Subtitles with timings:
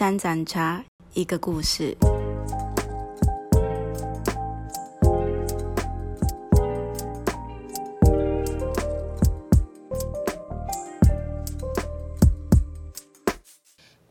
[0.00, 1.94] 三盏茶，一个故事。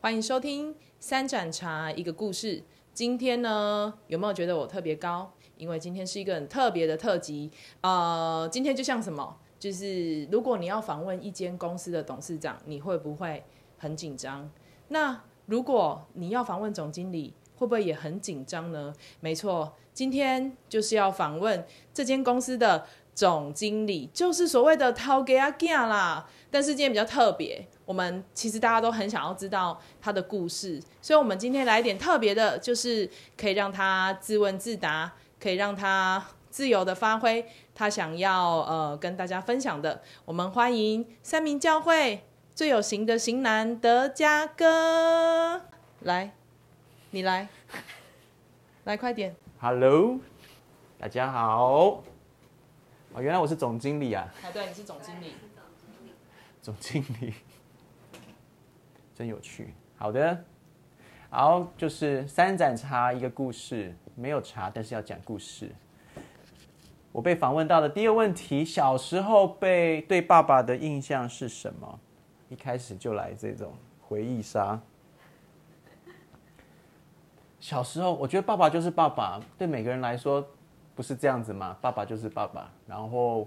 [0.00, 2.58] 欢迎收听《三盏茶一个故事》。
[2.94, 5.32] 今天呢，有没有觉得我特别高？
[5.56, 7.50] 因为今天是一个很特别的特辑。
[7.80, 13.42] 呃，今天就像什么，就是如果你要访问一间公司的董事长，你会不会
[13.76, 14.48] 很紧张？
[14.86, 18.94] 那如果你要访问总经理，会不会也很紧张呢？
[19.18, 22.86] 没错，今天就是要访问这间公司的
[23.16, 26.24] 总经理，就是所谓的掏给阿 g 啦。
[26.52, 40.00] 但是今天比较特别，我们其实大家都很想要知道他的故事，所以我们今天来一点特别的，就是可以让他自问自答，可以让他自由的发挥他想要呃跟大家分享的。
[40.24, 42.22] 我们欢迎三明教会
[42.60, 45.62] 最有型的型男德嘉哥，
[46.00, 46.30] 来，
[47.10, 47.48] 你来，
[48.84, 49.34] 来快点。
[49.58, 50.20] Hello，
[50.98, 52.02] 大家好。
[53.14, 55.32] 哦，原来我是总经理啊，啊，对，你是总经理。
[56.60, 57.32] 总经理，
[59.14, 59.72] 真有趣。
[59.96, 60.44] 好的，
[61.30, 65.74] 好，就是三盏茶一个故事，没有茶，但是要讲故事。
[67.10, 71.98] 我被访问到的第二个问题，小时候被对爸爸的印象是什么？
[72.50, 74.78] 一开始就来这种回忆杀。
[77.60, 80.44] 小时候，我觉得爸爸就是爸爸，对每个人来说
[80.94, 81.76] 不是这样子吗？
[81.80, 83.46] 爸爸就是爸爸，然后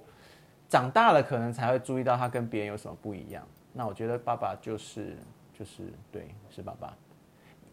[0.70, 3.46] 长大了可能才会注意到他跟别人有什么不一样。
[3.74, 5.18] 那我觉得爸爸就是
[5.54, 6.96] 就是对，是爸爸。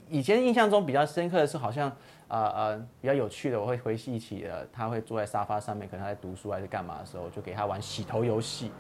[0.08, 1.94] 以前印象中比较深刻的是，好像
[2.26, 8.72] 呃呃比较有趣的，我会回忆起呃他会坐在沙发上面，可能他在读书还是干嘛的时候，就给他玩洗头游戏，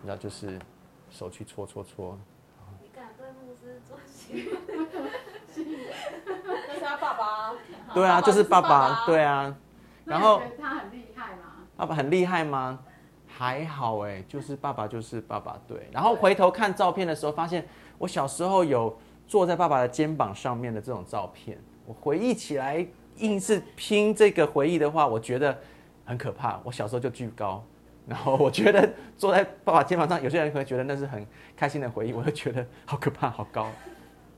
[0.00, 0.56] 你知道就是
[1.10, 2.18] 手去搓搓搓，
[2.82, 4.50] 你敢 对牧师做戏？
[6.46, 7.54] 那是他爸爸。
[7.94, 9.54] 对啊，就是爸爸，对啊。
[10.04, 11.42] 然后他很厉害吗？
[11.76, 12.78] 爸爸很厉害吗？
[13.26, 15.88] 还好哎，就是爸爸就是爸爸对。
[15.92, 17.66] 然后回头看照片的时候，发现
[17.98, 21.58] 我小时候有坐在爸爸的肩膀上面的这种照片。
[21.86, 22.86] 我回忆起来，
[23.16, 25.56] 硬是拼这个回忆的话，我觉得
[26.04, 26.60] 很可怕。
[26.64, 27.62] 我小时候就巨高，
[28.08, 33.68] 然后我觉得坐在爸爸肩膀上，有些人会觉得那是很开心的回忆，我就觉得好可怕，好高。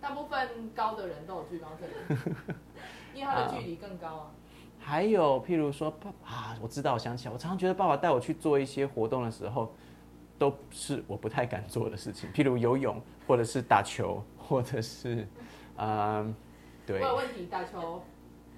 [0.00, 2.18] 大部分高的人都有惧高症，
[3.14, 4.30] 因为他的距离更高啊。
[4.78, 9.72] 还有譬如说，爸啊，我知道，我想起来，我常常觉得爸爸带我去做一些活动的时候，
[10.38, 15.28] 都是我不太敢做的事情，譬如游泳，或者是打球，或者是，
[15.76, 16.34] 嗯，
[16.86, 18.02] 对我，有问题，打球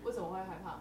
[0.05, 0.79] 为什么会害怕？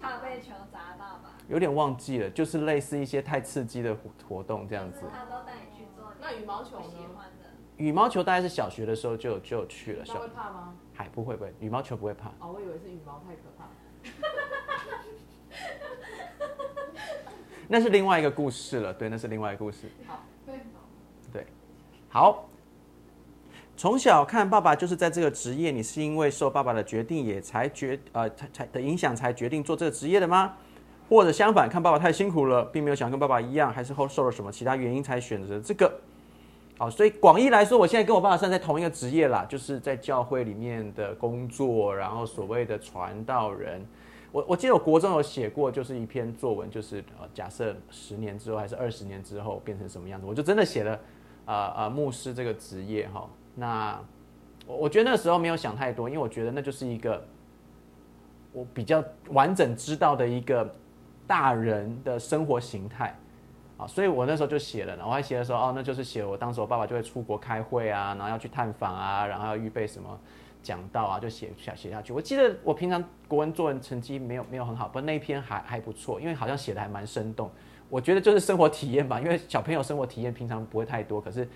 [0.00, 1.30] 怕被球砸到吧？
[1.48, 5.02] 有点忘记了，就是类似一些太刺激的活活动这样子。
[5.12, 7.08] 他都带你去做那羽毛球喜呢？
[7.16, 7.48] 欢的。
[7.76, 10.74] 羽毛球大概是小学的时候就有就有去了，那小会怕吗？
[10.92, 12.28] 还不会不会，羽毛球不会怕。
[12.38, 13.64] 哦，我以为是羽毛太可怕。
[17.68, 19.90] 那是另外一个故事了，对，那是另外一个故事。
[20.06, 20.20] 好，
[21.32, 21.46] 对，
[22.08, 22.46] 好。
[23.82, 30.54] 从小看爸爸就是在这个职业，你是因为受爸爸的决定也才决呃才才的影响才决定做这个职业的吗？
[31.08, 35.92] 或者相反，看爸爸太辛苦了，并没有想跟爸爸一样，还是后受了什么其他原因才选择这个？
[36.78, 43.84] 好，所以广义来说，我现在跟我爸爸算在同一个职业啦，就是在教会里面的工作，然后所谓的传道人。
[44.30, 51.00] 我我记得我国中有写过，就是一篇作文，就是呃假设十年之后还是二十年之后变成什么样子，我就真的写了
[51.46, 53.28] 呃呃牧师这个职业哈。
[53.54, 54.00] 那
[54.66, 57.22] 我我觉得那时候没有想太多，因为我觉得那就是一个
[58.52, 60.74] 我比较完整知道的一个
[61.26, 63.16] 大人的生活形态
[63.76, 70.18] 啊，所以我那时候就写了，然后我还写的时候哦，那就是写我当时我爸爸就会出国开会啊，然后要去探访啊，然后要预备什么
[70.62, 72.12] 讲道啊，就写下写下去。
[72.12, 77.50] 我记得我平常国文作文成绩没有没有很好，不过那一篇还还不错，因为好像写的还蛮生动。
[77.88, 81.48] 我觉得就是生活体验吧，因为小朋友生活体验平常不会太多，可是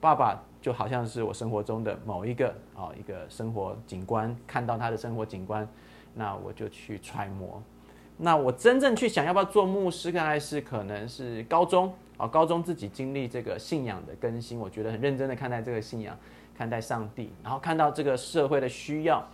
[0.00, 5.66] 爸爸就好像是我生活中的某一个啊、一个生活景观，看到他的生活景观，
[6.14, 7.62] 那我就去揣摩。
[8.16, 16.14] 那我真正去想要不要做牧师，大概是可能是高中啊，高中自己经历这个信仰的更新，我觉得很认真的看待这个信仰，
[16.54, 19.26] 看待上帝，然后看到这个社会的需要，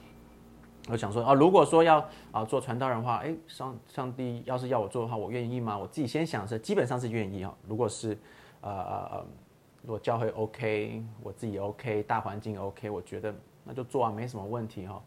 [0.88, 5.76] 我想说啊，如果说要啊做传道人的话，诶，上上帝要是要我做的话，我愿意吗？
[5.76, 7.52] 我自己先想是，基本上是愿意哈。
[7.66, 8.16] 如果是
[8.60, 9.26] 呃呃呃，
[9.86, 15.00] 如果教会 OK，我自己 OK，大环境 OK，我觉得那就做啊，没什么问题哈。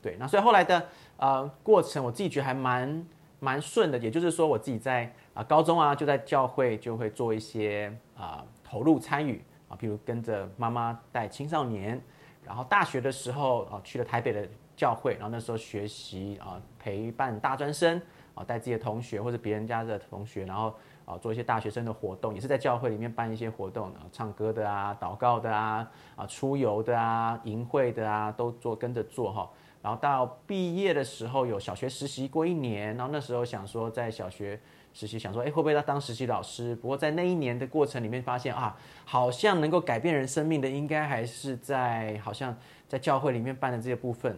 [0.00, 0.86] 对，那所以后来的
[1.16, 3.06] 呃过程，我自己觉得还蛮
[3.40, 12.00] 蛮顺的，也就是说我自己在啊、高中啊就在教会就会做一些啊、投入参与啊，譬如跟着妈妈带青少年，
[12.44, 18.00] 然后大学的时候啊，去了台北的教会，然后那时候学习啊，陪伴大专生
[18.34, 20.72] 啊，带自己的同学或者别人家的同学，然后
[21.10, 29.50] 啊做一些大学生的活动，也是在教会里面办一些活动，啊，唱歌的啊，祷告的啊，啊出游的啊，营会的啊，都做跟着做哈。
[29.82, 34.60] 然后到毕业的时候有小学实习过一年，然后那时候想说在小学。
[34.92, 36.74] 实习想说，哎，会不会要当实习老师？
[36.74, 42.52] 不过在那一年的过程里面，发现啊，好像能够改变人生命的，应该还是在好像
[42.88, 44.36] 在教会里面办的这些部分。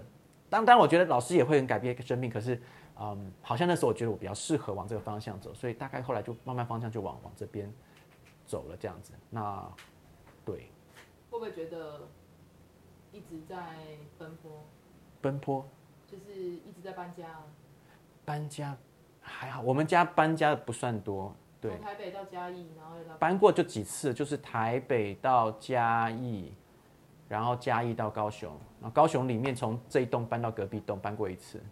[0.50, 2.30] 当当然，我觉得老师也会很改变生命。
[2.30, 2.60] 可是，
[3.00, 7.72] 嗯，好像那时候我觉得我比较适合往这个方向走，所以大概后来就慢慢方向就往往这边
[8.46, 9.12] 走了这样子。
[9.30, 9.66] 那
[10.44, 10.70] 对，
[11.30, 12.08] 会不会觉得
[13.10, 13.56] 一直在
[14.18, 14.64] 奔波？
[15.20, 15.66] 奔波
[16.06, 17.42] 就是一直在搬家。
[18.24, 18.76] 搬家。
[19.24, 21.78] 还好，我们家搬家的不算多，对。
[21.78, 23.16] 台北到嘉义，然后又到。
[23.18, 26.52] 搬过就几次，就是台北到嘉义，
[27.28, 28.50] 然后嘉义到高雄，
[28.80, 31.62] 然后高雄里面从这一栋搬到隔壁栋搬过一次，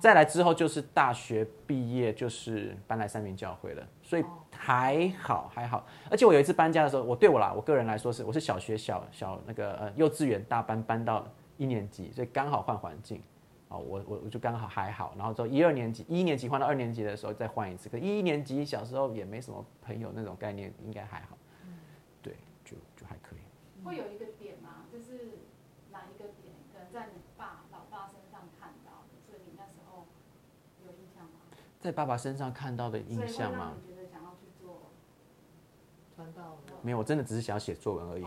[0.00, 5.86] 再来之后就是大学毕业就是搬来三明教会了，所以还好还好。
[6.10, 11.26] 而且我有一次搬家的时候，我对我啦，我个人来说是我是小学小小那个呃幼稚园大班搬到
[11.58, 13.22] 一年级，所以刚好换环境。
[13.68, 21.38] 哦，我我我就刚好还好，然后之后一二年级，一年级换到二年级的时候再换一次，可一一年级小时候也没什么朋友那种概念，应该还好，
[22.20, 23.84] 对，就就还可以。
[23.84, 24.86] 会有一个点吗？
[24.90, 25.38] 就是
[25.92, 30.04] 哪一个点可能在你爸老爸身上看到的，所以你那时候
[30.84, 31.38] 有印象吗？
[31.80, 33.72] 在爸爸身上看到的印象吗？
[33.88, 34.90] 觉得想要去做
[36.14, 36.58] 传道？
[36.82, 38.24] 没有，我真的只是想要写作文而已。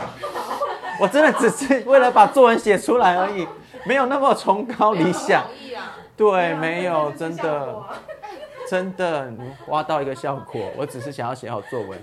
[1.00, 3.48] 我真的只是为了把作文写出来而已，
[3.86, 5.46] 没有那么崇高理想。
[6.16, 7.84] 对，没有， 真的，
[8.70, 10.72] 真的，你挖到一个效果。
[10.78, 12.00] 我只是想要写好作文。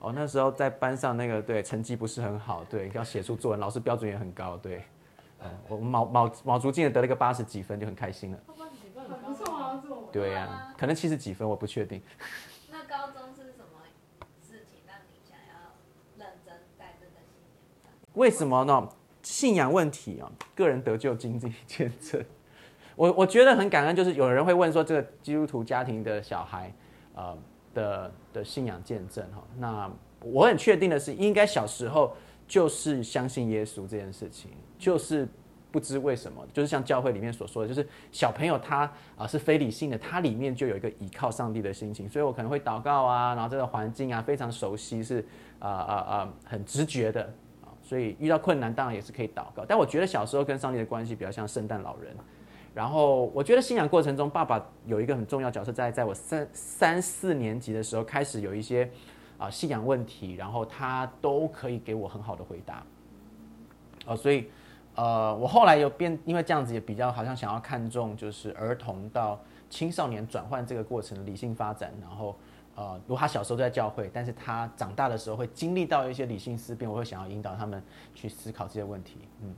[0.00, 4.84] 哦，那时候在班上那个对成绩不是很好，对，要写出作文，老师标准也很高，对。
[5.44, 8.38] 嗯，我卯卯卯足劲的得了一个八十几分，就很开心了。
[9.72, 10.12] 八十几分我不错啊，作文。
[10.12, 12.02] 对呀，可能七十几分，我不确定。
[18.14, 18.88] 为什么呢？
[19.22, 22.22] 信仰问题啊，个人得救经历见证。
[22.94, 26.70] 我我觉得很感恩，就是有人会问说，这个基督徒家庭的小孩，
[27.14, 27.38] 呃
[27.72, 29.42] 的的信仰见证哈。
[29.56, 29.90] 那
[30.20, 32.14] 我很确定的是，应该小时候
[32.46, 35.26] 就是相信耶稣这件事情，就是
[35.72, 45.24] 不知为什么，就是像教会里面所说的，就是小朋友他啊是非理性的，他里面就有一个依靠上帝的心情，所以我可能会祷告啊，然后这个环境啊非常熟悉，是
[45.58, 47.32] 啊啊啊很直觉的。
[47.84, 52.14] 所以遇到困难当然也是可以祷告，但我觉得小时候跟上帝的关系比较像圣诞老人。
[52.74, 58.88] 然后我觉得信仰过程中，爸爸有一个很重要角色，在在我三三四年级的时候开始有一些
[59.36, 62.82] 啊信仰问题，然后他都可以给我很好的回答。
[64.06, 64.48] 哦，所以
[64.94, 69.40] 呃我后来有变，因为这样子也比较好像想要看重就是儿童到
[69.70, 72.36] 青少年转换这个过程的理性发展，然后。
[72.74, 77.82] 呃，如果他小时候在教会，但是他长大的时候会经历到一些理性思辨，我会想要引导他们
[78.14, 79.54] 去思考这些问题，嗯。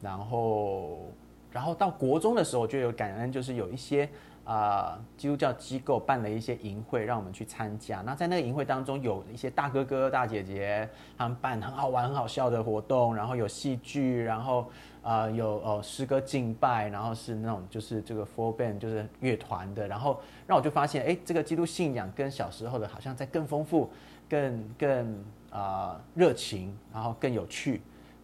[0.00, 1.10] 然后，
[1.52, 4.08] 然后到国中的时候，我就有感恩，就是有一些
[4.44, 8.00] 啊基督教机构办了一些营会，让我们去参加。
[8.02, 14.70] 那在那个营会当中，有一些大哥哥、大姐姐，他们办很好玩、很好笑的活动，然后有戏剧，然后。
[15.02, 23.90] 啊，有呃诗歌敬拜，然后是那种就是这个 f o r band 就是乐团的，然后让我就发现，哎，这个基督信仰跟小时候的好像在更丰富、
[24.28, 27.80] 更更啊热情，然后更有趣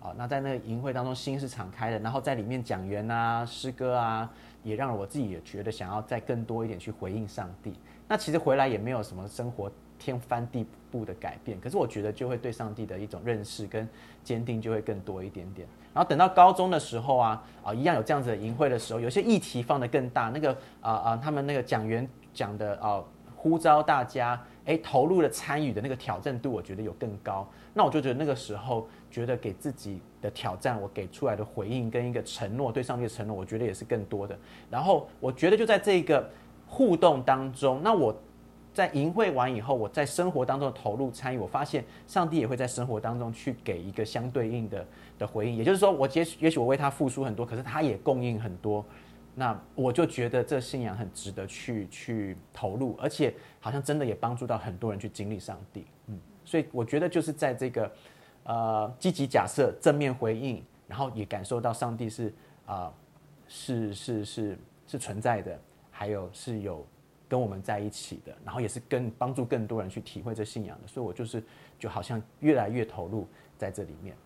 [0.06, 0.14] 好。
[0.16, 4.30] 那在那个营会当中，心是敞开的，然后在里面讲员啊、诗歌啊，
[4.62, 7.75] 也让我自己也觉得想要再更多一点去回应上帝。
[8.06, 13.88] 那其实回来也没有什么生活天翻地覆的改变，可是我觉得就会对上帝的一种认识跟
[14.22, 15.66] 坚定就会更多一点点。
[15.92, 23.02] 然后等到高中的时候啊，啊，一样有这样子的营会的时候，有些议题放得更大，那个啊啊，他们那个讲员讲的啊，
[23.34, 27.48] 呼召大家哎投入的参与的那个挑战度，我觉得有更高。
[27.75, 34.38] 那我就觉得那个时候，觉得给自己的挑战，我给出来的回应跟一个承诺，对上帝的承诺，我觉得也是更多的。
[34.70, 36.30] 然后我觉得就在这个
[36.66, 38.14] 互动当中，那我。
[38.76, 44.86] 在营会完以后，我在生活当中的投入参与，我发现上帝也会在生活当中去给一个相对应的
[45.18, 45.56] 的回应。
[45.56, 48.84] 也就是说，我也许也许我为他付出很多，可是他也供应很多，
[49.34, 55.86] 那我就觉得这信仰很值得去去投入，而且好像真的也帮助到很多人去经历上帝。
[56.08, 57.90] 嗯，所以我觉得就是在这个
[58.46, 62.34] 呃积极假设、正面回应，然后也感受到上帝是
[62.64, 62.92] 啊
[63.46, 65.60] 是是是是存在的，
[65.90, 66.86] 还有是有。
[67.28, 71.42] 跟我们在一起的，然后也是跟帮助更多人去体会这信仰的，所以我就是
[71.76, 73.26] 就好像越来越投入
[73.58, 74.16] 在这里面。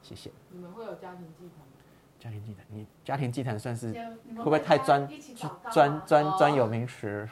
[0.00, 0.30] 谢谢。
[0.48, 1.74] 你们会有家庭祭坛吗？
[2.20, 3.92] 家庭祭坛，你家庭祭坛算是
[4.36, 5.08] 会不会太专
[5.72, 7.28] 专专哦专有名词？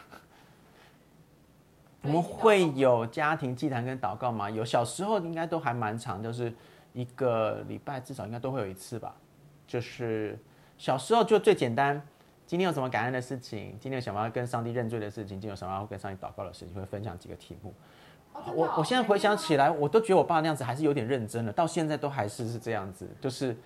[2.03, 4.49] 我们会有家庭祭坛跟祷告吗？
[4.49, 6.53] 有，小时候应该都还蛮长，就是
[6.93, 9.15] 一个礼拜至少应该都会有一次吧。
[9.67, 10.39] 就是
[10.79, 12.01] 小时候就最简单，
[12.47, 17.75] 今天有什么感恩的事情，今天有想要跟上帝认罪的事情，今天有什么要跟上帝祷告的事情，会分享几个题目。
[18.33, 23.57] 哦哦我我现在回想起来，我都觉得我爸那样子还是有点认真的，到现在都还是是这样子，就是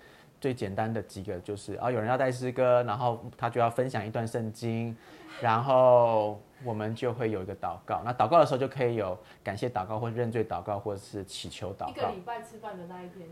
[0.40, 4.96] 最简单的几个，就是啊有人要带诗歌，然后他就要分享一段圣经，
[5.40, 11.90] 然后我们就会有一个祷告，那祷告的时候就可以有感谢祷告或认罪祷告，或者是祈求祷告。
[11.90, 13.28] 一个礼拜吃饭的那一天，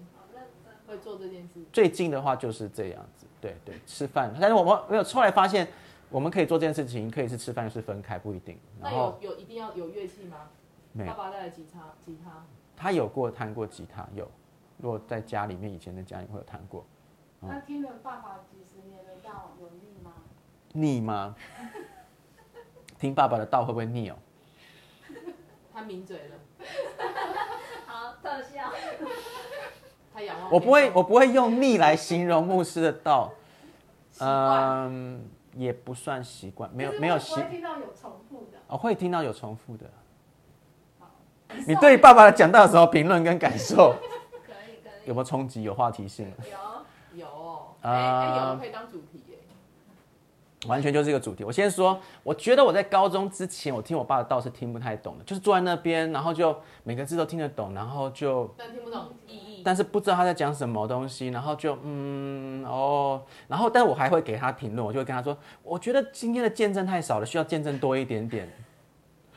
[0.87, 1.61] 会做这件事。
[1.73, 5.69] 最近的话就是这样子，对对，吃饭，但是我们没有后来发现，
[6.09, 8.59] 我们可以做这件事情，可以是吃饭，是分开，不一定。
[8.81, 10.49] 那然后有有一定要有乐器吗？
[10.93, 12.45] 没有爸，爸带了吉他，吉他。
[12.77, 14.29] 他有过弹过吉他，有，
[14.79, 16.85] 如果在家里面，以前的家里会有弹过。
[17.41, 20.13] 那听了爸爸几十年的道，有腻吗？
[20.73, 21.35] 腻吗？
[23.01, 24.17] 听爸爸的道会不会腻哦？
[25.73, 26.37] 他抿嘴了，
[27.87, 28.71] 好，特效。
[30.13, 30.51] 他仰望。
[30.53, 33.33] 我不会，我不会用腻来形容牧师的道，
[34.13, 34.85] 习惯。
[34.91, 38.59] 嗯，也不算习惯，没有就是没有习会听到有重复的。
[38.69, 39.87] 哦，会听到有重复的。
[40.99, 41.07] 好
[41.67, 43.95] 你对爸爸讲到的时候评论跟感受
[44.47, 45.07] 可以可以。
[45.07, 45.63] 有没有冲击？
[45.63, 46.31] 有话题性？
[46.45, 47.23] 有。
[47.23, 49.03] 有哦，啊哎哎，有可以当主。
[50.67, 51.43] 完全就是一个主题。
[51.43, 59.63] 我先说，我觉得我在高中之前，我听我爸的道是听不太懂的，就是坐在那边，然后就每个字都听得懂，然后就但听不懂意义。
[59.65, 68.49] 但是不知道他在讲什么东西，然后就嗯哦，然后但我还会给他评论，我就会跟他说，我觉得今天的见证太少了，需要见证多一点点。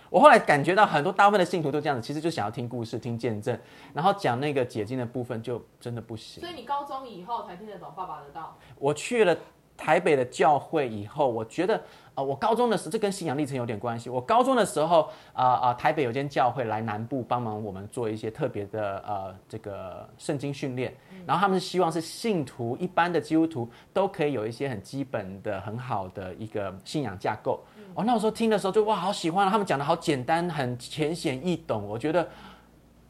[0.09, 3.57] 我后来感觉到很多大部分的信徒都这样子，其实就想要听故事、听见证，
[3.93, 6.47] 然后讲那个解经的部分就真的不行所。
[6.47, 8.55] 以你高中以后才听得懂爸爸的道。
[8.77, 9.35] 我去了
[9.75, 11.81] 台北的教会以后，我觉得啊、
[12.15, 14.09] 呃我高中的时候，这跟信仰历程有点关系。
[14.09, 27.59] 我高中的时候，啊、啊、台北有间教会来南部帮忙我们做一些特别的呃这个圣经训练，然后他们是希望是信徒一般的基督徒都可以有一些很基本的很好的一个信仰架构。
[27.95, 32.27] 哦，那我时候听的时候就哇，好喜欢啊，他们讲的好简单，很浅显易懂，我觉得。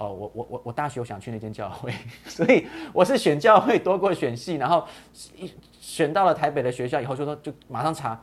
[0.03, 1.93] 哦，我我我我大学我想去那间教会，
[2.27, 4.85] 所以我是选教会多过选系，然后
[5.37, 8.19] 一选到了台北的学校以后，就说就马上查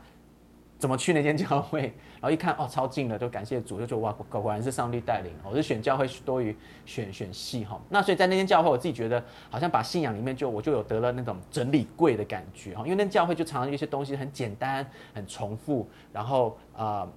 [0.79, 1.81] 怎么去那间教会，
[2.21, 7.81] 然后一看哦超近的，就感谢主，就觉得哇果果然是上帝带领，我是选教会多于选选系哈。
[7.89, 17.09] 那所以在那间教会，我自己觉得好像把信仰里面就我就有得了那种整理柜的感觉哈，因为那教会就常常有一些东西很简单、很重复，然后啊。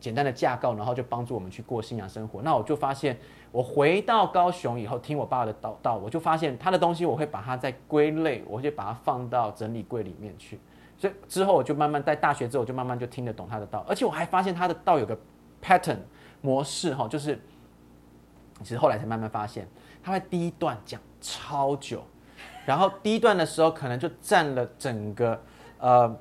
[0.00, 2.42] 简单的架构，然后就帮助我们去过信仰生活。
[2.42, 3.16] 那我就发现，
[3.52, 10.58] 我回到高雄以后，听我爸的道道，我就发现他的东西，我会把它再归类，我会把它放到整理柜里面去。
[10.96, 15.16] 所以之后我就慢慢在大学之后，我就慢慢就听得懂他的道，而且我还发现他的道有个
[15.62, 15.98] pattern
[16.40, 17.38] 模式哈，就是
[18.62, 19.68] 其实后来才慢慢发现，
[20.02, 22.02] 他会第一段讲超久，
[22.64, 25.38] 然后第一段的时候可能就占了整个
[25.78, 26.16] 呃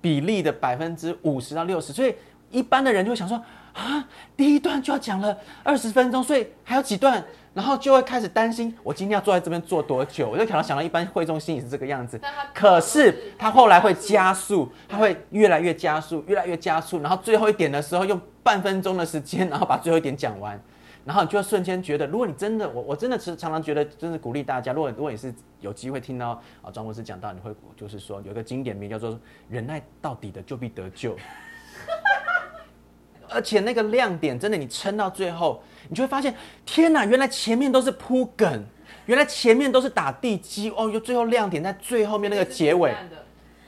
[0.00, 2.14] 比例的百分之五十到六十，所以
[2.50, 3.40] 一般的人就会想说
[3.80, 4.06] 啊，
[4.36, 12.20] 第一段就要讲了二十分钟，所以还有几段，然后就会开始担心我今天要坐在这边坐多久，我就可能想到一般会中心也是这个样子。
[12.54, 20.60] 可是他后来会加速，他会越来越加速，越来越加速，然后最后一点的时候用半分钟的时间， 然后把最后一点讲完，
[21.06, 29.18] 然后你就会瞬间觉得，如果你真的，我我真的是常常觉得，真的鼓励大家，如果如果你是有机会听到啊庄博士讲到，你会就是说有一个经典名叫做
[29.48, 31.16] “忍耐到底的就必得救”，
[33.32, 36.34] 而且那个亮点真的，你撑到最后，你就会发现，
[36.64, 38.64] 天哪，原来前面都是铺梗，
[39.06, 42.94] 原来前面都是打地基，哦，又最后亮点在最后面那个结尾。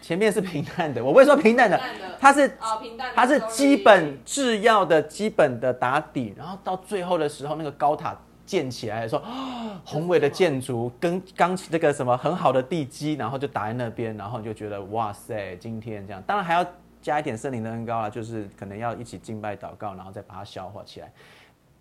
[0.00, 1.80] 前面是平淡的，我不会说平淡的？
[2.18, 8.12] 它是啊，平淡它是基本制药的基本的打底，然后到最后的时候，那个高塔
[8.44, 16.66] 建起来的时候，啊宏伟的建筑跟刚这个什么很好的地基，然后就打在那边，然后你就觉得哇塞，今天这样，当然还要
[17.02, 21.12] 加一点圣灵的恩膏啦，就是可能要一起敬拜祷告，然后再把它消化起来。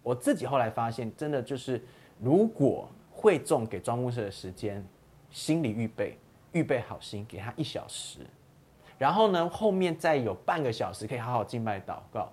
[0.03, 1.81] 我自己后来发现，真的就是
[2.19, 4.83] 如果会众给庄牧师的时间，
[5.29, 6.17] 心理预备，
[6.53, 8.19] 预备好心，给他一小时，
[8.97, 12.29] 然后呢，后面再有半个小时可以好好敬拜祷告，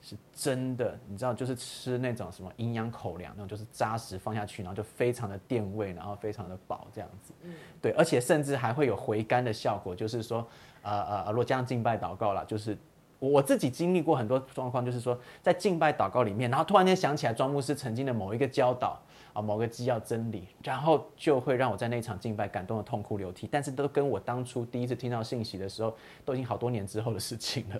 [0.00, 7.32] 是真的，你知道，就是吃那种什么营养口粮，那种就是扎实放下去，然后就非常的垫胃，然后非常的饱这样子。
[7.42, 10.46] 嗯对，而且甚至还会有回甘的效果，就是说，
[10.82, 12.76] 呃呃，如果这样敬拜祷告啦，就是
[13.18, 19.00] 我自己经历过很多状况，就是说在敬拜祷告里面，然后突然间想起来庄牧师曾经的某一个教导，
[19.32, 23.48] 啊某个基要真理，然后就会让我在那场敬拜感动的痛哭流涕。
[23.50, 27.76] 但是都跟我当初第一次听到信息的时候，都已经好多年之后的事情了。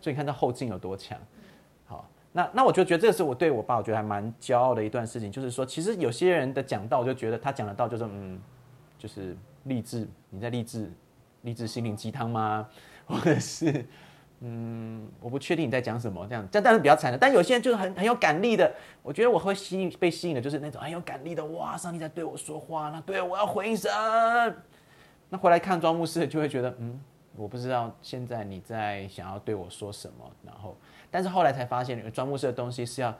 [0.00, 1.18] 所以你看到后劲有多强。
[1.86, 8.40] 好，那那我就觉得这是我对我爸，我觉得还蛮骄傲的一段事情，就是说，其实有些人的讲道，我就觉得他讲的道就是嗯，
[8.98, 10.92] 就是励志，你在励志
[11.46, 12.68] 励志心灵鸡汤吗？
[13.06, 13.86] 或者是
[14.40, 17.16] 嗯，我不确定你在讲什么，这样，这样但是比较惨的。
[17.16, 18.70] 但有些人就是很很有感力的，
[19.02, 23.90] 我觉得我会吸引被吸引的，就是那种很有感力的，哇，上帝在对我说话，那对我要回应神。
[25.30, 27.00] 那回来看庄牧师，就会觉得嗯。
[27.38, 30.74] 我不知道现在你在想要对我说什么，然后，
[31.10, 33.14] 但是后来才发现，庄牧师的东西是要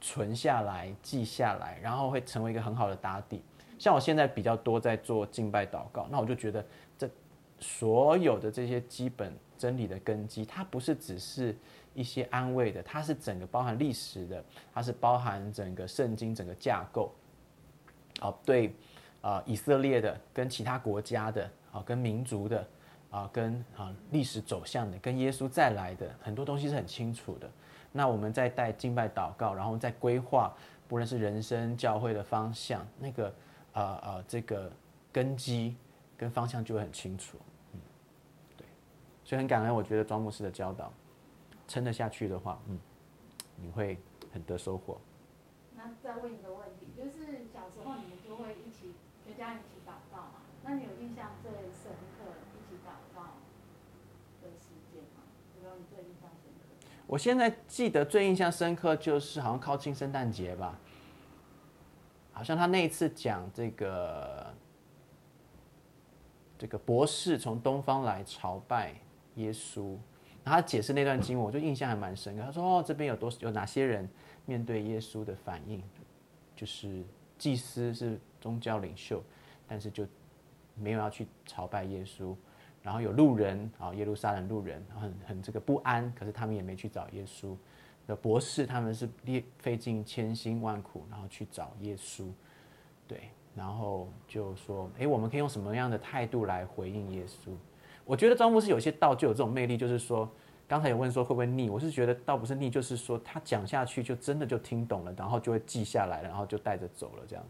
[0.00, 3.42] 存下来、记下来，然后会成为一个很好的打底。
[3.78, 6.64] 像我现在比较多在做敬拜祷告，那我就觉得
[6.96, 7.06] 这
[7.60, 11.56] 所有的这些基本真理的根基，它不是只是
[11.94, 17.12] 一些安慰的，它是整个包含历史的，它是包含整个圣经整个架构。
[18.20, 18.74] 哦，对，
[19.20, 22.66] 啊，以色列的跟其他国家的，啊，跟民族的。
[23.10, 27.50] 啊，跟啊历史走向的，跟耶稣再来的很多东西是很清楚的。
[27.90, 30.54] 那我们在带敬拜祷告，然后在规划，
[30.86, 33.34] 不论是人生教会的方向，那个
[33.72, 34.70] 啊啊这个
[35.10, 35.74] 根基
[36.16, 37.36] 跟方向就会很清楚。
[39.30, 40.92] 所以很感恩，我觉得庄牧师的教导，
[41.68, 42.76] 撑得下去的话，嗯，
[43.54, 43.96] 你会
[44.32, 45.00] 很得收获。
[45.76, 48.92] 那再问一个问题，就是小时候你们就会一起
[49.24, 50.42] 全家一起祷告嘛？
[50.64, 52.24] 那你有印象最深刻？
[57.06, 60.76] 我现在记得最印象深刻就是好像靠近圣诞节吧，
[62.32, 64.52] 好像他那一次讲这个
[66.58, 68.94] 这个博士从东方来朝拜
[69.36, 69.90] 耶稣，
[70.44, 72.42] 然后他解释那段经文，我就印象还蛮深刻。
[72.42, 74.08] 他说：“哦，这边有多有哪些人
[74.46, 75.82] 面对耶稣的反应，
[76.56, 77.02] 就是
[77.38, 79.22] 祭司是宗教领袖，
[79.66, 80.06] 但是就
[80.74, 82.34] 没有要去朝拜耶稣。”
[82.82, 87.54] 然后有路人啊，耶路撒冷路人，很很这个不安，可是他们也没去找耶稣。
[88.06, 92.24] 的博士他们是费费尽千辛万苦，然后去找耶稣，
[93.06, 97.50] 对，然后就说，哎，我们可以用什么样的态度来回应耶稣？
[98.10, 100.28] 我觉得张牧师有些道就有这种魅力，就是说，
[100.66, 107.44] 刚才有问说会不会腻，我是觉得倒不是腻，就是说他讲下去就真的就听懂了，然后就会记下来，然后就带着走了，这样，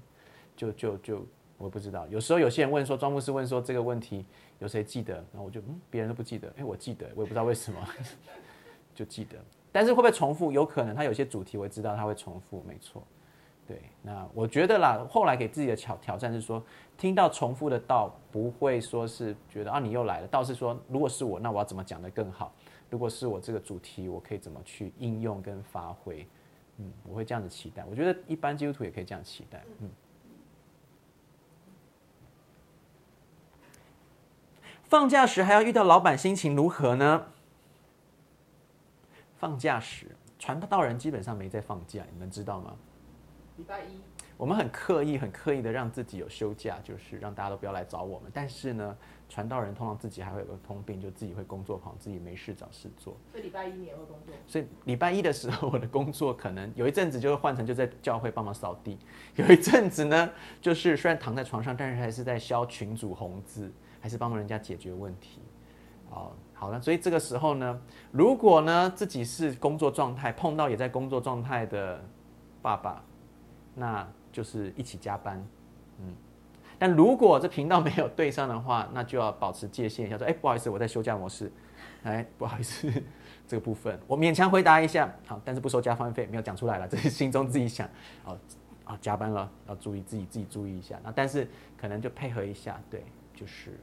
[0.55, 1.27] 就就就。
[1.57, 4.25] 我不知道，有时候有些人问说，庄牧师问说这个问题
[4.61, 5.15] 有谁记得？
[5.15, 7.79] 然后我就嗯，别人都不记得，哎，我记得，我也不知道为什么
[8.95, 9.37] 就记得。
[9.71, 10.51] 但是会不会重复？
[10.51, 13.03] 有可能，他有些主题我知道他会重复，没错。
[13.71, 16.61] 对，那我觉得啦，后来给自己的挑挑战是说，
[16.99, 22.53] 听到重复的道，不会说是觉得啊你又来了，倒是说，如果是我，那我要怎么讲得更好？
[22.91, 26.27] 如果是我这个主题，我可以怎么去应用跟发挥？
[26.79, 27.85] 嗯，我会这样子期待。
[27.89, 29.89] 我觉得一般基督徒也可以这样期待，嗯。
[34.83, 37.27] 放假时还要遇到老板，心情如何呢？
[39.39, 42.75] 放假时，传道人基本上没在放假，你们知道吗？
[43.61, 44.01] 礼拜一，
[44.39, 48.31] 我们很刻意、很刻意的让自己有休假，就是让大家都不要来找我们。
[48.33, 48.97] 但是呢，
[49.29, 53.15] 传道人通常自己还会有个通病，就自己会工作狂，自己没事找事做。
[53.31, 54.35] 所以礼拜一你也会工作？
[54.47, 58.99] 所以礼拜一的时候，我的工作可能有一阵子就会换成就在教会帮忙扫地，
[59.37, 63.71] 有一阵子呢，就是虽然躺在床上，但是还是在消群主红字。
[64.03, 65.43] 还是帮忙人家解决问题，
[66.09, 72.03] 哦，好了，所以这个时候呢，如果呢自己是工作状态，碰到也在工作状态的
[72.63, 73.05] 爸爸，
[73.75, 75.45] 那就是一起加班，
[75.99, 76.15] 嗯，
[76.79, 81.51] 但如果这频道没有对上的话，那就要保持界限一下，说，哎，不好意思，我在休假模式，
[82.03, 82.91] 哎，不好意思，
[83.47, 83.99] 这个部分。
[84.07, 87.89] 我勉强回答一下，好，但是不收加班费，没有讲出来了，这是心中自己想，
[88.25, 88.39] 哦，
[88.85, 93.05] 啊，加班了，要注意自己自己注意一下，那但是可能就配合一下，对，
[93.35, 93.79] 就是。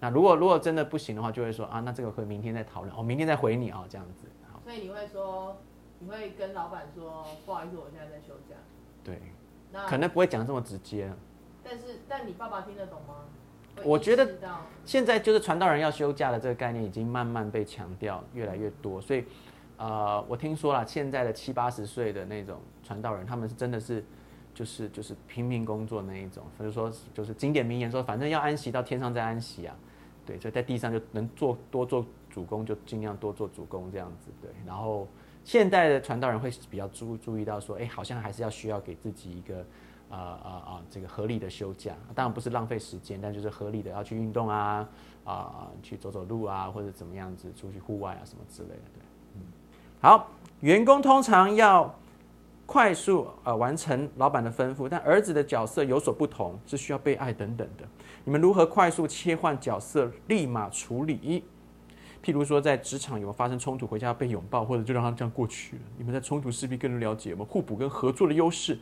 [0.00, 4.26] 那如果如果真的不行的话，就会说啊，那这个会明天再讨论，我明天再回你啊，这样子。
[4.64, 5.56] 所以你会说，
[5.98, 8.56] 你会跟老板说，不好意思，我现在在休假。
[9.04, 9.20] 对。
[9.72, 11.10] 那可能不会讲这么直接。
[11.62, 13.14] 但是，但你爸爸听得懂吗？
[13.84, 14.28] 我觉得
[14.84, 19.24] 现在就是传道人要休假的这个概念已经慢慢被强调越来越多，所以
[19.76, 24.04] 呃，我听说了现在的七八十岁的那种传道人，他们是真的是。
[24.54, 29.74] 就是就是拼命工作那一种，所以说就是经典名言说，反正要安息到天上再安息啊，
[30.26, 34.50] 对，所以在地上就能做多做主攻，就尽量多做主攻这样子，对。
[34.66, 35.08] 然后
[35.44, 39.58] 现代的传道人会比较注注意到说，哎，好像还是要需要给自己一个
[40.08, 44.88] 啊啊啊这个合理的休假，当然不是浪费时间，但就是合理的要去运动啊
[45.24, 49.40] 啊去走走路啊或者怎么样子出去户外啊什么之类的，对，
[50.00, 50.28] 好，
[50.60, 51.94] 员工通常要。
[52.64, 57.84] 快速呃完成老板的吩咐，但儿子的角色有所不同，是需要被爱等等的。
[58.24, 61.44] 你们如何快速切换角色，立马处理？
[62.22, 65.82] 譬如说，在职场有没有发生冲突，回家要被拥抱，或者就让他这样过去了？
[65.98, 67.44] 你们在冲突势必更能了解吗？
[67.48, 68.78] 互补跟合作的优势，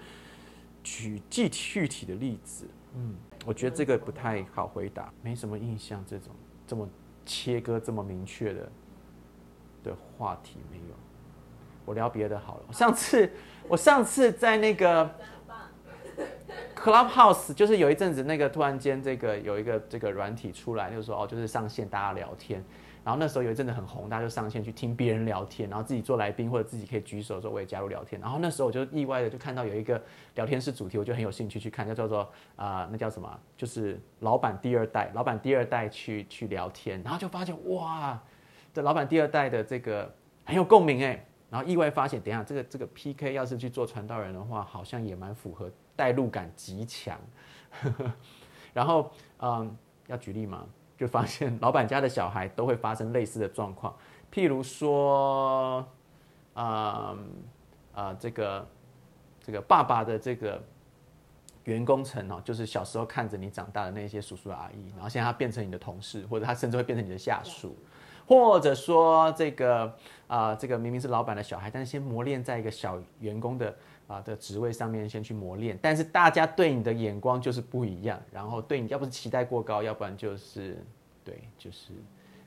[0.82, 2.68] 举具具体的例子。
[2.94, 3.14] 嗯，
[3.46, 6.04] 我觉得这个不太好回答，没什么印象。
[6.06, 6.34] 这种
[6.66, 6.86] 这么
[7.24, 8.72] 切割这么明确的
[9.84, 10.94] 的话题没有。
[11.86, 12.72] 我聊别的好了。
[12.72, 13.32] 上次
[13.68, 15.10] 我上次在那个
[16.76, 22.62] Clubhouse，就是有一阵子那个突然间这个有一个这个软体出来，就是说哦，就是上线大家聊天。
[23.04, 28.20] 然后那时候有一阵子很红，大家就上线去听别人聊天，然后自己做来宾或者自己可以举手的时候，我也加入聊天。
[28.20, 30.00] 然后那时候我就意外的就看到有一个
[30.34, 33.40] 聊天室主题，我就很有兴趣去看，叫叫做啊、那叫什么？
[33.56, 38.20] 就是老板第二代，老板第二代去去聊天，然后就发现哇，
[38.72, 41.26] 这老板第二代的这个很有共鸣哎。
[41.50, 47.18] 然后意外发现，等一下这个这个 PK 要是去做传道人的话，好像也蛮符合，代入感极强。
[48.72, 49.10] 然后
[49.40, 50.64] 嗯，要举例吗？
[51.00, 53.96] 就发现老板家的小孩都会发生类似的状况，
[54.30, 55.82] 譬如说，
[56.52, 57.16] 啊、
[57.94, 58.68] 啊、这个
[59.42, 60.62] 这个爸爸的这个
[61.64, 67.74] 员工层哦，就是小时候看着你长大的那些叔叔阿姨，然后现在他变成你的同事，或者他甚至会变成你的下属，
[68.26, 73.74] 或者说这个啊、这个明明是老板的小孩，但是先磨练在一个小员工的
[74.10, 80.84] 啊的职位上面先去磨练，但是大家对你的眼光就是不一样，然后对你要不是期待过高，要不然就是
[81.24, 81.92] 对，就是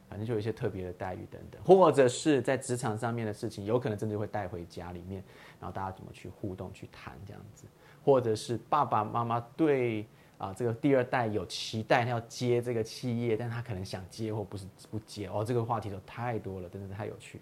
[0.10, 5.24] 反正就有一些特别的待遇等等，或者是在职场上面的事情，有可能真的会带回家里面，
[5.58, 7.66] 然后大家怎么去互动去谈这样子，
[8.04, 10.06] 或者是爸爸妈妈对
[10.38, 15.28] 啊这个第二代有期待，他要接这个企业，但他可能想接或不是不接。
[15.28, 17.40] 哦，这个话题都太多了，真的太有趣，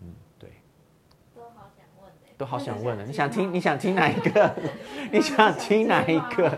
[0.00, 0.12] 嗯，
[2.44, 4.54] 都好想问了，你想听你想听哪一个？
[5.10, 6.50] 你想听哪一个？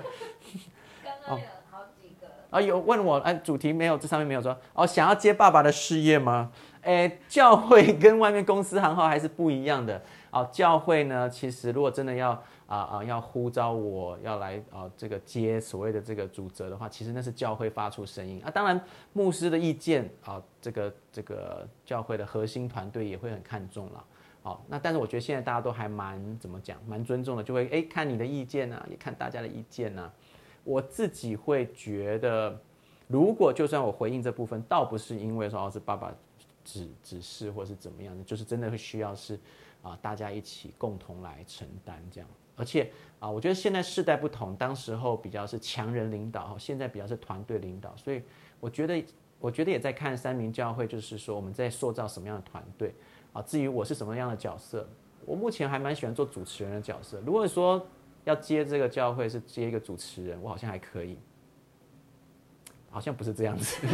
[1.04, 6.50] 刚刚有好几个，啊，有问我，哎，主题没有，这上面没有说哦，想要接爸爸的事业吗？
[6.82, 10.02] 哎，教会跟外面公司行号还是不一样的。
[10.32, 12.30] 哦，教会呢，其实如果真的要
[12.66, 18.50] 啊啊、要呼召我要来啊、这个接所谓的这个主责的话，其实那是教会发出声音啊。
[18.50, 18.80] 当然，
[19.12, 24.04] 牧师的意见啊、这个这个教会的核心团队也会很看重了。
[24.46, 30.08] 好，那但是我觉得现在大家都还蛮怎么讲，蛮尊重的，就会哎看你的意见啊，也看大家的意见呐、
[30.62, 32.56] 我自己会觉得，
[33.08, 36.14] 如果就算我回应这部分，倒不是因为说哦是爸爸
[36.64, 39.36] 指指示或是怎么样的，就是真的会需要是
[39.82, 42.30] 啊、大家一起共同来承担这样。
[42.54, 48.22] 而且啊，我觉得现在世代不同，当时候比较是强人领导，现在比较是团队领导，所以
[48.60, 49.04] 我觉得
[49.40, 52.94] 我觉得也在看三明教会，就是说我们在塑造什么样的团队
[53.36, 53.42] 啊。
[53.46, 54.88] 至于我是什么样的角色，
[55.24, 57.20] 我目前还蛮喜欢做主持人的角色。
[57.24, 57.86] 如果说
[58.24, 61.18] 要接这个教会是接一个主持人，我好像还可以，
[62.90, 63.76] 好像不是这样子。
[63.86, 63.88] 我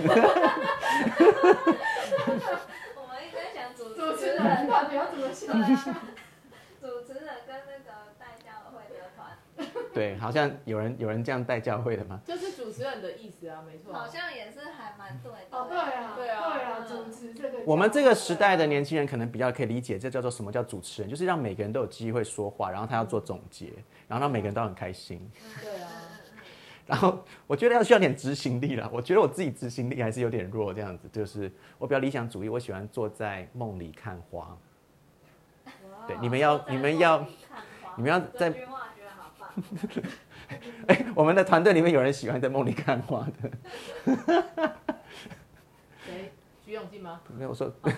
[3.09, 5.69] 们一直在想主主持人到底要怎么想啊，
[6.81, 9.21] 主持人跟那个带教会的团，
[9.95, 12.21] 对，好像有人有人这样带教会的吗？
[12.25, 13.93] 就是主持人的意思啊，没错。
[13.93, 15.39] 好像也是还蛮对的。
[15.51, 17.59] 哦，对啊，对啊对啊，主持这个。
[17.67, 23.73] 我们这个时代的年轻人可能比较可以理解，这叫做什么叫主持人，就是让每个人都有机会说话，然后他要做总结，
[24.09, 25.31] 然后让每个人都很开心。
[25.61, 25.89] 对啊，
[26.87, 34.57] 然后我觉得要需要点执行力了，我觉得我自己执行力还是有点弱，这样子就是我比较理想主义，我喜欢坐在梦里看花。
[36.09, 37.25] 对，你们要你们要，
[37.97, 38.53] 你们要在
[40.89, 43.51] 哎，我们的团队里面有人喜欢在梦里看花的，
[46.05, 46.33] 谁？
[46.65, 47.21] 徐永进吗？
[47.37, 47.91] 没有说坐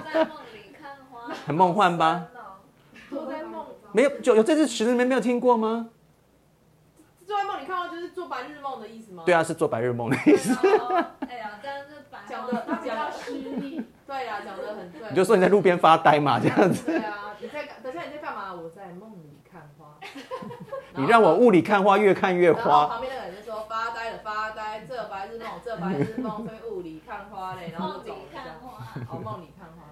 [0.00, 2.26] 在梦里看花，很梦幻吧？
[3.08, 5.90] 坐在梦，没有有有这支词你们没有听过吗？
[7.26, 9.22] 坐在梦里看到就是做白日梦的意思吗？
[9.26, 10.54] 对啊，是做白日梦的意思。
[11.20, 15.00] 哎呀，真的讲话的他比较失利， 对呀、讲的很对。
[15.10, 16.84] 你就说你在路边发呆嘛，这样子。
[16.86, 18.52] 对啊，你在等下你在干嘛？
[18.54, 19.15] 我在梦。
[20.96, 22.86] 你让我雾里看花，越看越花。
[22.86, 28.46] 旁边那个人就说发呆了发呆，这白日梦，这白日梦，在雾里看花嘞，然后梦里就走了这样。
[28.46, 29.16] 看花。
[29.16, 29.84] 哦，梦里看花。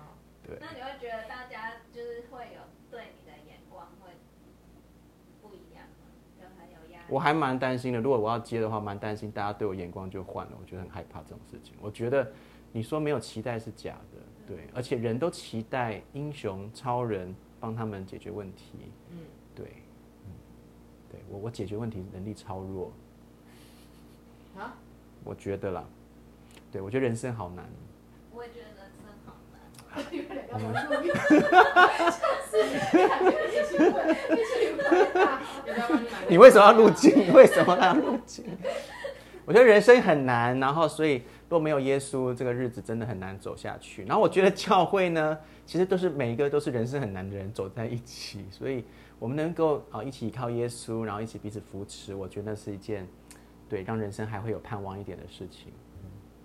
[0.46, 4.10] 对那你会觉得大家就是会有对你的眼光会
[5.40, 6.12] 不一样吗？
[6.38, 7.04] 就很有压力。
[7.08, 11.74] 我还蛮担心的，如果我要接的话，蛮担心大家对我眼光就换了，我觉得很害怕这种事情。
[11.80, 12.30] 我觉得
[12.72, 19.18] 你说没有期待是假的，对，而且人都期待英雄、超人帮他们解决问题，嗯，
[19.54, 19.66] 对，
[21.14, 22.92] 对我我解决问题能力超弱，
[24.58, 24.74] 啊，
[25.22, 25.84] 我觉得啦，
[26.72, 27.64] 对我觉得人生好难，
[28.32, 29.60] 我也觉得人生好难。
[30.10, 31.12] 你们两个都录音，
[32.10, 32.52] 就是
[32.96, 34.82] 两个一起问，一起回
[35.14, 35.38] 答。
[36.28, 37.32] 你为什么要入境？
[37.32, 38.44] 为什么要入境？
[39.44, 44.02] 我觉得人生很难，然后所以若没有耶稣，这个日子真的很难走下去。
[44.04, 48.84] 然后我觉得教会呢，其实都是每一个都是人生很难的人走在一起，所以
[49.24, 53.08] 我们能够啊一起依靠耶稣，然后一起彼此扶持，我觉得是一件
[53.70, 55.72] 对让人生还会有盼望一点的事情。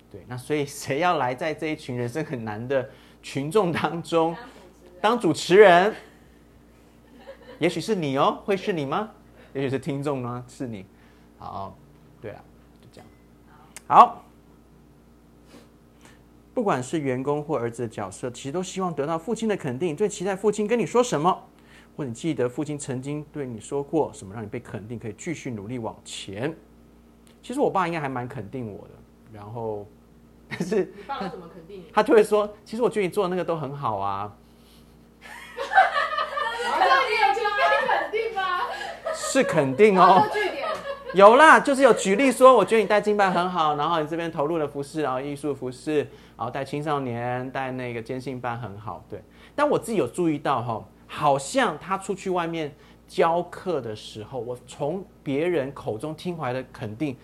[0.09, 2.89] 对，那所以谁要来在这一群人生很难的
[3.21, 4.33] 群众当中
[5.01, 7.55] 当主持人当主持人？
[7.59, 9.11] 也许是你哦，会是你吗？
[9.53, 10.85] 也许是听众呢，是你。
[11.37, 11.77] 好，
[12.21, 12.41] 对了，
[12.81, 13.07] 就这样。
[13.87, 14.23] 好，
[16.53, 19.97] 不管是员工或儿子的角色，其实都希望得到父亲的肯定。
[19.97, 21.43] 最期待父亲跟你说什么，
[21.95, 26.56] 或你记得父亲曾经对你说过什么，让你被肯定，可以继续努力往前。
[27.41, 28.93] 其实我爸应该还蛮肯定我的，
[29.34, 29.88] 然后，
[30.49, 31.86] 但是你爸爸怎么肯定你？
[31.93, 34.34] 他就会说，其实我觉得你做的那个都很好啊。
[35.58, 38.62] 这样你有情被肯定吗？
[39.13, 40.25] 是肯定哦，
[41.13, 45.97] 有啦，就是有举例说，我觉得你带金牌很好，然后你这边投入了服饰，然后艺术服饰，
[46.38, 49.21] 然后带青少年，带那个坚信班很好，对。
[49.56, 52.74] 但我自己有注意到哈，好像他出去外面
[53.08, 57.17] 教课的时候，我从别人口中听回来的肯定，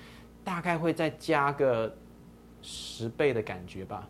[0.43, 1.95] 大概会再加个
[2.63, 4.07] 十倍的感觉吧。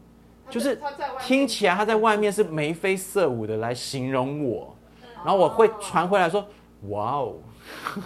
[0.50, 0.80] 就是
[1.20, 4.74] 听起来他在外面是眉飞色舞的来形容我，
[5.16, 6.48] 然后我会传回来说，
[6.88, 7.36] 哇哦。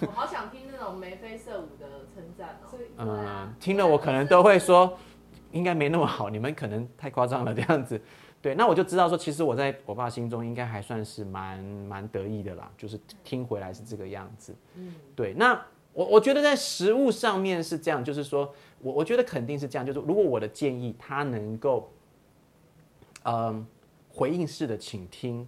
[0.02, 2.68] 我好想听那种眉飞色舞的称赞哦。
[2.72, 4.98] 所以嗯，听了我可能都会说，
[5.52, 8.02] 应该没那么好，你们可能太夸张了这样子。
[8.42, 14.56] 对，那我就知道说，其实我在我爸心中应该还算是蛮蛮得意的啦，就是听回来是这个样子。
[14.76, 21.92] 嗯，对，那我我觉得在实物上面是这样，就是说我我觉得肯定是这样，就是如果我的建议他能够，
[23.24, 23.68] 嗯，
[24.08, 25.46] 回应式的倾听，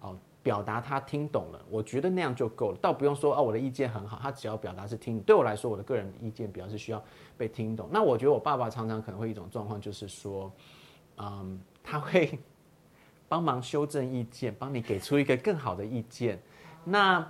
[0.00, 5.20] 哦，表达他听懂了，我觉得那样就够了，倒不用说哦，我的意见很好，他只要表达是听。
[5.20, 7.00] 对我来说，我的个人意见比较是需要
[7.36, 7.88] 被听懂。
[7.92, 10.50] 那我觉得我爸爸常常可能会一种状况，就是说，
[11.18, 12.38] 嗯，他会
[13.30, 16.38] 帮忙修正意见，帮你给出一个更好的意见。
[16.84, 17.26] 那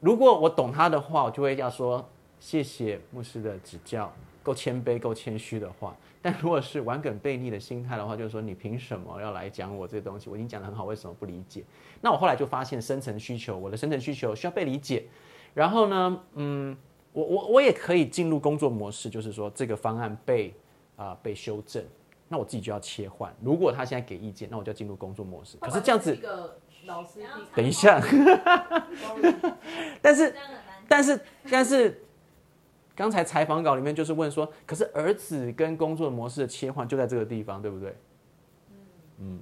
[0.00, 2.04] 如果我懂他的话，我就会要说
[2.40, 5.96] 谢谢牧师的指教，够谦卑、够谦虚的话。
[6.20, 10.28] 但如果是玩梗悖逆的心态的话，就是说你凭什么要来讲我这东西？
[10.28, 11.62] 我已经讲得很好，为什么不理解？
[12.00, 15.04] 那我后来就发现深层需求，我的深层需求需要被理解。
[15.54, 16.76] 然后呢，嗯，
[17.12, 20.52] 我我我也可以进入工作模式，就是说这个方案被
[20.96, 21.84] 啊、被修正，
[22.28, 23.34] 那我自己就要切换。
[23.40, 25.56] 如果他现在给意见，那我就要进入工作模式。
[25.58, 27.20] 可是这样子一，个老师
[27.54, 28.00] 等一下，
[30.02, 30.34] 但是
[30.88, 32.02] 但是但是，
[32.94, 37.96] 刚才采访稿里面就是问说，可是儿子跟工作模式的切换就在这个地方，对不对？
[39.18, 39.40] 嗯，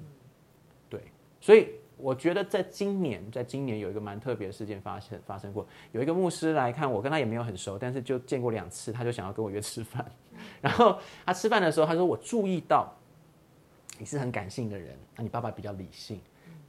[0.89, 1.01] 对，
[1.41, 10.05] 所以我觉得在今年，在今年有一个蛮特别的事件发生发生过，有一个牧师来看我，跟他也没有很熟，但是就见过两次，他就想要跟我约吃饭，
[10.65, 12.91] 然后他吃饭的时候，他说我注意到
[13.99, 16.19] 你是很感性的人，那你爸爸比较理性，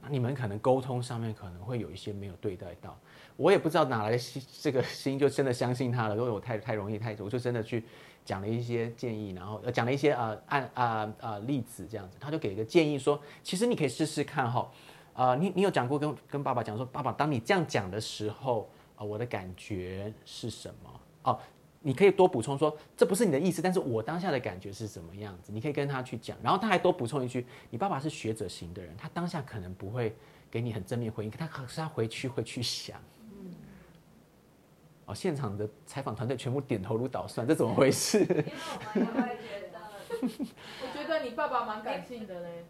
[0.02, 2.94] 那你们可能沟通上面可能会有一些没有对待到。
[3.38, 7.84] 我也不知道哪来的心，这个心就真的相信他了，因为我太太容易太，我就真的去
[8.22, 14.70] 讲了一些建议，然后讲了一些呃案啊啊例子这样子，他就给一个建议说，其实你可以试试看哈，
[15.14, 21.00] 啊、你你有讲过跟跟爸爸讲说，爸爸当你这样讲的时候啊、我的感觉是什么？
[21.24, 21.38] 哦，
[21.86, 25.52] 你可以多补充说，这不是你的意思，但是我当下的感觉是什么样子？
[25.52, 30.12] 你可以跟他去讲，然后他还多补充一句，你爸爸是学者型的人，他当下可能不会
[30.50, 33.00] 给你很正面回应，可他可是他回去会去想。
[35.04, 38.18] 哦，现场的采访团队全部点头如捣蒜，这怎么回事？
[38.18, 38.44] 因为
[38.96, 39.78] 我们也觉得，
[40.82, 42.64] 我觉得你爸爸蛮感性的嘞，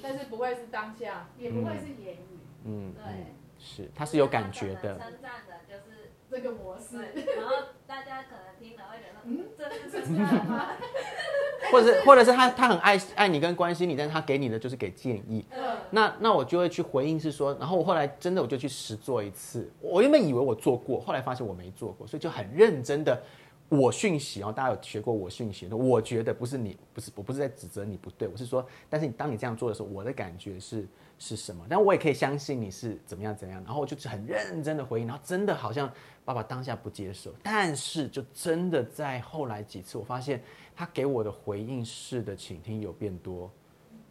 [0.00, 1.26] 但是不会是当下。
[1.36, 3.26] 也不会是言语嗯，对嗯，
[3.58, 4.96] 是，他是有感觉的。
[4.96, 5.87] 称赞的就是
[6.30, 6.98] 这个模式。
[7.36, 7.54] 然后
[7.86, 10.66] 大家可能听了会觉得，嗯，这是称赞吗？
[11.72, 15.44] 或者是或者是他他很爱爱你跟关心你，但是他给你的就是给建议。
[15.50, 19.70] 嗯，那那我就会去回应是说，然后我后来真的我就去实做一次。
[19.80, 23.20] 我原本以为我做过，后来发现我没做过，所以就很认真的
[23.68, 30.86] 我讯息哦，大家有学过我讯息的，我觉得不是你不是我不是在指责你不对，我是说，但是你当你这样做的时候，我的感觉是
[31.18, 31.66] 是什么？
[31.68, 35.92] 但我也可以相信你是怎么样怎样，然后我就很认真的回应，然后真的好像
[36.24, 40.40] 爸爸当下不接受，但是就真的在后来几次，我发现
[40.76, 43.50] 他给我的回应式的倾听有变多，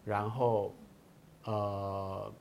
[0.03, 0.73] 然后
[1.45, 2.33] 呃，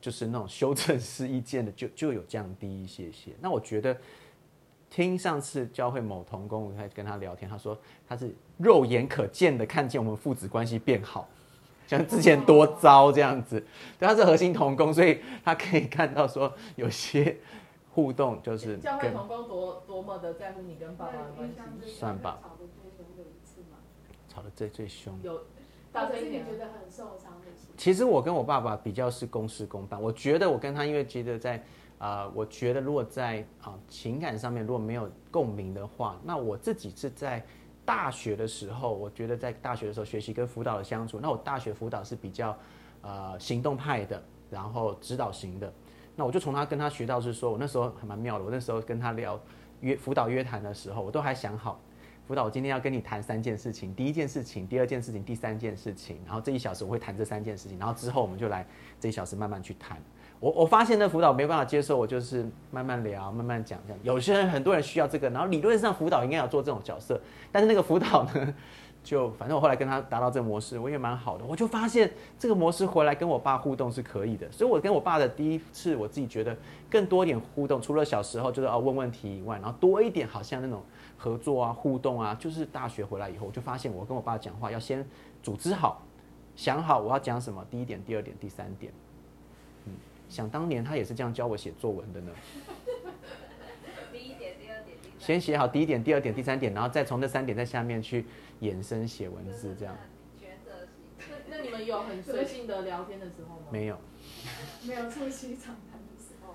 [0.00, 3.30] 就是那种修正式意见的就就有降低一些些。
[3.40, 3.96] 那我觉得
[4.90, 11.28] 听上次教会某童工，我在跟他聊天，他说他是肉眼可见的看见我们父子关系变好，
[11.88, 13.58] 像之前多糟这样子。
[13.98, 17.36] 对，他是核心童工，所以他可以看到说有些
[17.90, 23.78] 互动就是教会童工多多么的在乎你跟爸爸的关系，算吧吵得最凶的一次嘛，
[24.28, 25.18] 吵得最最凶。
[25.22, 25.40] 有
[25.90, 26.46] 导致大声一点啊。
[26.48, 27.66] 你觉得很受伤的事。
[27.76, 31.56] 其实我跟我爸爸比较是公事公办，我觉得我跟他因为觉得在
[31.98, 37.44] 啊、呃我觉得如果在啊、情感上面如果没有共鸣的话，那我自己是在
[37.88, 42.54] 大学的时候，我觉得在大学的时候学习跟辅导的相处，那我大学辅导是比较
[43.00, 45.72] 呃行动派的，然后指导型的，
[46.14, 49.40] 那我就从他跟他学到是说，我那时候还蛮妙的，我那时候跟他聊
[49.80, 51.80] 约辅导约谈的时候，我都还想好。
[52.26, 58.66] 辅导，我今天要跟你谈三件事情，第一件事情，第二件事情，第三件事情，然后这一小时我会谈这三件事情，然后之后我们就来
[59.00, 59.96] 这一小时慢慢去谈。
[60.40, 63.98] 我我发现那辅导没办法接受，我就是慢慢聊，慢慢讲这样。
[64.02, 67.20] 有些人很多人需要这个，然后理论上辅导应该要做这种角色，
[67.50, 68.54] 但是那个辅导呢，
[69.02, 71.44] 就反正我后来跟他达到这个模式，我也蛮好的。
[71.44, 76.56] 我就发现这个模式回来跟我爸互动是可以的，所以我跟我爸的第一次，我自己觉得
[76.88, 80.80] 更多一点互动，除了小时候就是哦问问题以外，然后多一点好像那种
[81.16, 85.04] 合作啊、互动啊，就是大学回来以后，我就发现我跟我爸讲话要先
[85.42, 86.00] 组织好，
[86.54, 88.92] 想好我要讲什么，第一点、第二点、第三点。
[90.28, 92.32] 嗯，想当年他也是这样教我写作文的呢。
[94.12, 98.26] 第一点、第二点、第三先写好第一点、第二点、第三点，然后再从那三点在下面去
[98.60, 99.96] 延伸写文字，这样。
[101.50, 103.66] 那那你们有很随性的聊天的时候吗？
[103.70, 103.98] 没有。
[104.86, 106.54] 没有促膝长谈的时候，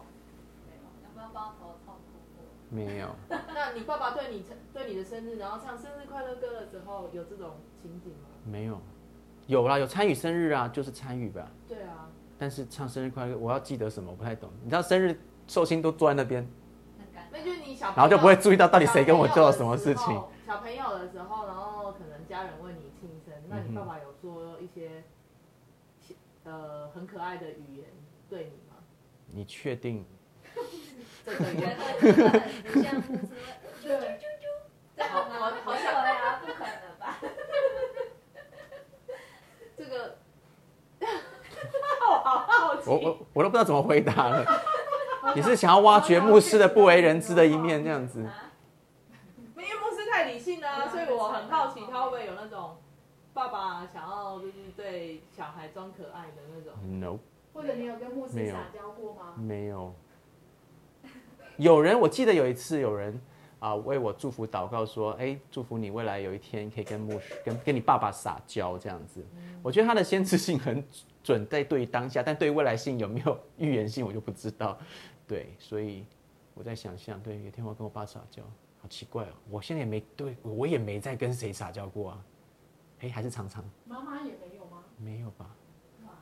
[0.66, 2.46] 没有，要不要帮头痛哭过？
[2.70, 8.30] 没有， 那你爸爸对你对你的生日，然后唱生日快乐歌的时候，有这种情景吗？
[8.46, 8.80] 没有，
[9.48, 11.52] 有啦，有参与生日啊，就是参与吧。
[11.68, 12.10] 对啊，
[12.44, 14.12] 但是唱生日快乐，我要记得什么？
[14.12, 14.52] 我不太懂。
[14.62, 16.46] 你知道生日寿星都坐在那边，
[17.32, 20.22] 那就是你小，然后就不会注意到到底谁跟我做了什么事情。
[20.46, 25.06] 小朋友的时候，然后可能家人为你庆生，那你爸爸有说一些
[26.44, 27.86] 呃很可爱的语言
[28.30, 28.76] 对你吗？
[29.32, 30.06] 你确定？
[31.26, 32.30] 这个觉也得这个
[32.74, 33.08] 很像是
[33.88, 34.20] 对，
[34.98, 37.18] 这好好好不想会啊，不可能吧？
[39.78, 40.18] 这个，
[41.00, 42.73] 我好好奇。
[42.86, 44.46] 我我我都不知道怎么回答了。
[45.36, 48.20] 你是想要挖掘牧师的不为人知的一面，这样子？
[48.20, 52.78] 因为牧师太理性了、啊，所以我很好奇他会不会有那种
[53.34, 57.00] 爸爸想要就是对小孩装可爱的那种。
[57.00, 57.20] No，
[57.54, 59.34] 或者你有跟牧师撒娇过吗？
[59.38, 59.94] 没有。
[61.58, 63.20] 有人，我记得有一次有人
[63.60, 69.26] 啊、为我祝福祷告说，哎，祝福你未来有一天可以跟牧师跟跟你爸爸撒娇这样子。
[69.62, 70.84] 我觉得他的先知性很
[71.24, 74.78] 准，在对于当下，但对于未来性有没有预言性，我就不知道。
[75.26, 76.06] 对，所以
[76.54, 78.44] 我在想象，对，有天我跟我爸撒娇，
[78.82, 82.20] 好奇怪哦，我现在也没对我也没在跟谁撒娇过啊。
[83.00, 84.84] 哎，还是常常妈妈也没有吗？
[84.98, 85.50] 没有吧？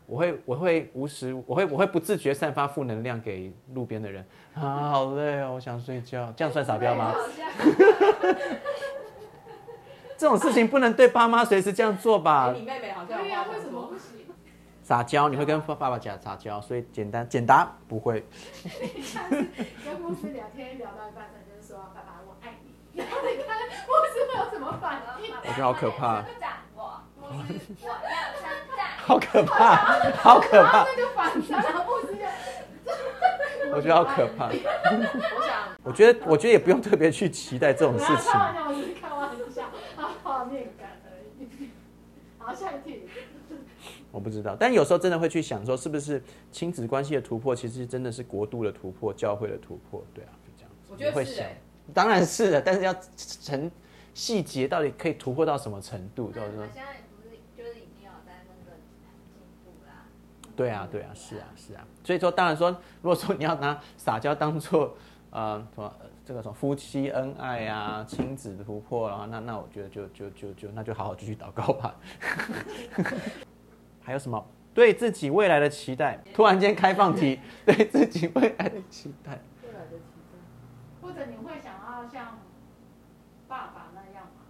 [0.07, 7.13] 我会我会无时我会我会不自觉散发负能量给路边的人啊，好累哦，我想睡觉，这样算撒娇吗？
[10.17, 12.53] 这种事情不能对爸妈随时这样做哎、吧？
[12.53, 13.90] 你妹妹好像对呀、为什么？
[14.91, 18.27] 撒娇你会跟爸爸讲撒娇，所以简单简答不会。
[19.85, 25.33] 跟牧师聊天聊到一半，他就是说：“爸爸，我爱你。”然后你看牧师会有什么反应？
[25.33, 27.31] 我觉得好可怕称赞我，我我。
[28.97, 29.77] 好可怕，
[30.17, 34.47] 好可怕，那个反弹，然后牧师就我觉得好可怕。
[34.47, 34.51] 我
[35.47, 38.39] 想，我觉得我觉得也不用特别去期待这种事情开。
[38.39, 39.63] 玩笑，我只是开玩笑，
[39.95, 41.69] 他画面感而已。
[42.39, 43.07] 好，下一题。
[44.11, 46.21] 我不知道，但有时候真的会去想说，是不是
[46.51, 50.91] 亲子关系的突破，其实真的是国度的突破、教会的突破，对啊，就这样子。
[50.91, 51.47] 我觉得你会想
[51.93, 53.71] 当然是的，但是要成
[54.13, 56.31] 细节到底可以突破到什么程度？
[56.35, 59.07] 那就是说现在不是就是已经有在那个进
[59.63, 60.03] 步啦？
[60.55, 61.87] 对啊，对啊，是啊，是啊。
[62.03, 62.69] 所以说，当然说，
[63.01, 64.95] 如果说你要拿撒娇当做
[65.29, 71.95] 呃什么呃这个什么夫妻恩爱啊、亲子突破，然后那那我觉得就就就就那就好好继续祷告吧。
[74.11, 76.21] 还有什么对自己未来的期待？
[76.33, 79.39] 突然间开放题，对自己未来的期待。
[79.63, 81.01] 未来的期待。
[81.01, 82.37] 或者你会想要像
[83.47, 84.43] 爸爸那样吗？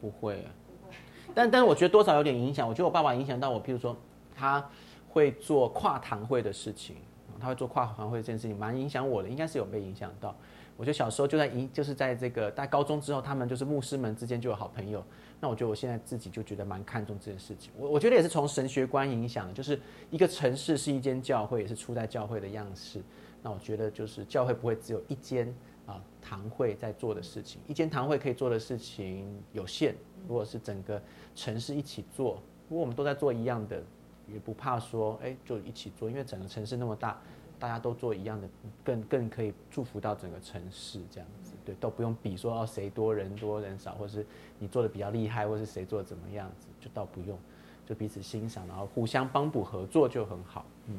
[0.00, 0.94] 不会啊，不会。
[1.34, 2.68] 但但是我觉得多少有点影响。
[2.68, 3.96] 我觉得我爸爸影响到我，譬如说
[4.32, 4.64] 他
[5.08, 6.94] 会做跨堂会的事情，
[7.40, 10.32] 他会做跨堂会这件事情，蛮影响我的，应该是有被影响到。
[10.76, 15.04] 我觉得小时候就在影，就是在这个在高中之后，他们就是牧师们之间就有好朋友。
[15.42, 17.72] 那我觉得我现在自己就觉得蛮看重这件事情。
[17.76, 19.76] 我我觉得也是从神学观影响的，就是
[20.08, 23.02] 一个城市是一间教会，也是初代教会的样式。
[23.42, 25.52] 那我觉得就是教会不会只有一间
[25.84, 27.60] 啊、堂会在做的事情。
[27.66, 29.96] 一间堂会可以做的事情有限，
[30.28, 31.02] 如果是整个
[31.34, 33.82] 城市一起做，如果我们都在做一样的，
[34.32, 37.20] 也不怕说，哎，就一起做，因为整个城市那么大，
[37.58, 38.48] 大家都做一样的，
[38.84, 44.26] 更更可以祝福到整个城市这样子，对，都不用比说哦谁多人多人少，或是
[44.58, 47.38] 你做的比较厉害，或是谁做的怎么样子，就倒不用，
[47.86, 50.94] 就彼此欣赏，然后互相帮补合作就很好，嗯，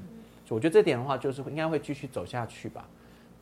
[0.46, 2.88] 所以我觉得这点的话，就是应该会继续走下去吧，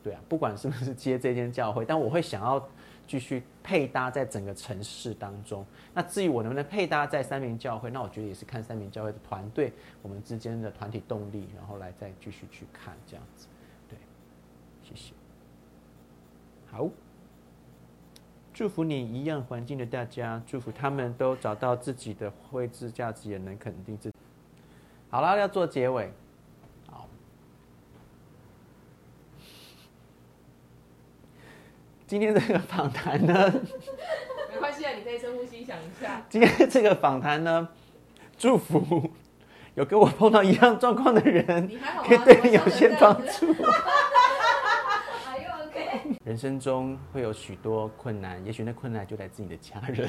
[0.02, 2.68] 对啊，不管是不是接这间教会，但我会想要
[3.06, 5.64] 继续配搭在整个城市当中。
[5.92, 13.46] 那至于我能不能配搭在三明教会，那我觉得也是看三明教会的团队我们之间的团体动力，然后来再继续去看这样子。
[13.88, 13.98] 对，
[14.82, 15.12] 谢谢。
[16.70, 16.88] 好，
[18.54, 24.16] 祝福你一样环境的大家，祝福他们都找到自己的位置价值，也能肯定自己。
[25.08, 26.12] 好了，要做结尾。
[26.90, 27.08] 好，
[32.06, 33.52] 今天这个访谈呢，
[34.52, 36.22] 没关系啊，你可以深呼吸想一下。
[36.28, 37.68] 今天这个访谈呢，
[38.36, 39.10] 祝福
[39.76, 43.46] 有跟我碰到一样状况的人你还好，可以对你有些帮助。
[46.24, 50.08] 人生中会有许多困难，也许那困难就来自你的家人。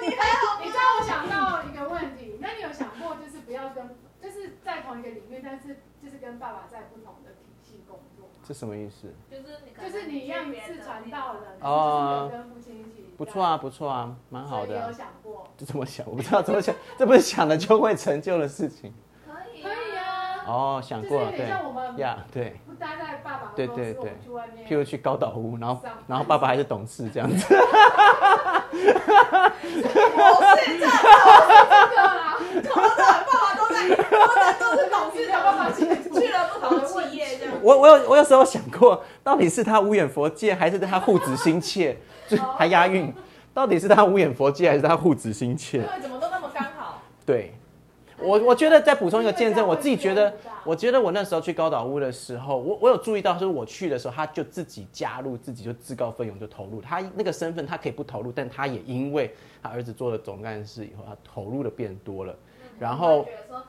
[0.00, 3.86] 你还好，你知道我想到一个问题，那你有想过就是不要跟，
[4.22, 8.32] 就是在同一个领域，但是就是跟爸爸在不同的体系工作吗？
[8.42, 9.12] 这什么意思？
[9.30, 16.06] 就是你就是你一样是传道人，哦就是跟父亲一起，不错啊，不错啊，蛮好的啊、有想过，这怎么想？
[16.08, 18.94] 我不知道怎么想，这不是想了就会成就的事情。
[20.46, 21.46] 哦，想过了，对
[21.96, 22.56] 呀，对。
[22.66, 27.46] 不待在爸爸对对对去外面，譬如去高岛屋，然后然后爸爸还是董事这样子。
[27.48, 27.60] 这个
[32.04, 32.36] 啦，
[33.26, 33.88] 爸爸都在，
[34.58, 37.54] 都是董事长，爸爸去去了不同的企业这样。
[37.62, 41.96] 我我有我有时候想过，到底是他无眼佛界，还是他护子心切，
[42.28, 43.12] 就还押韵。
[43.54, 45.82] 到底是他无眼佛界，还是他护子心切？
[45.82, 47.02] 对，怎么都那么刚好。
[47.26, 47.54] 对，
[48.22, 50.32] 我我觉得再补充一个见证，我自己觉得
[50.64, 56.80] 我觉得我那时候去高岛屋的时候，我我有注意到，就是我去的时候，他就自己加入，自己就自告奋勇就投入。
[56.80, 62.34] 他那个身份他可以不投入，但他也因为他儿子做了总干事以后，他投入的变多了。
[62.78, 63.64] 然后觉得说，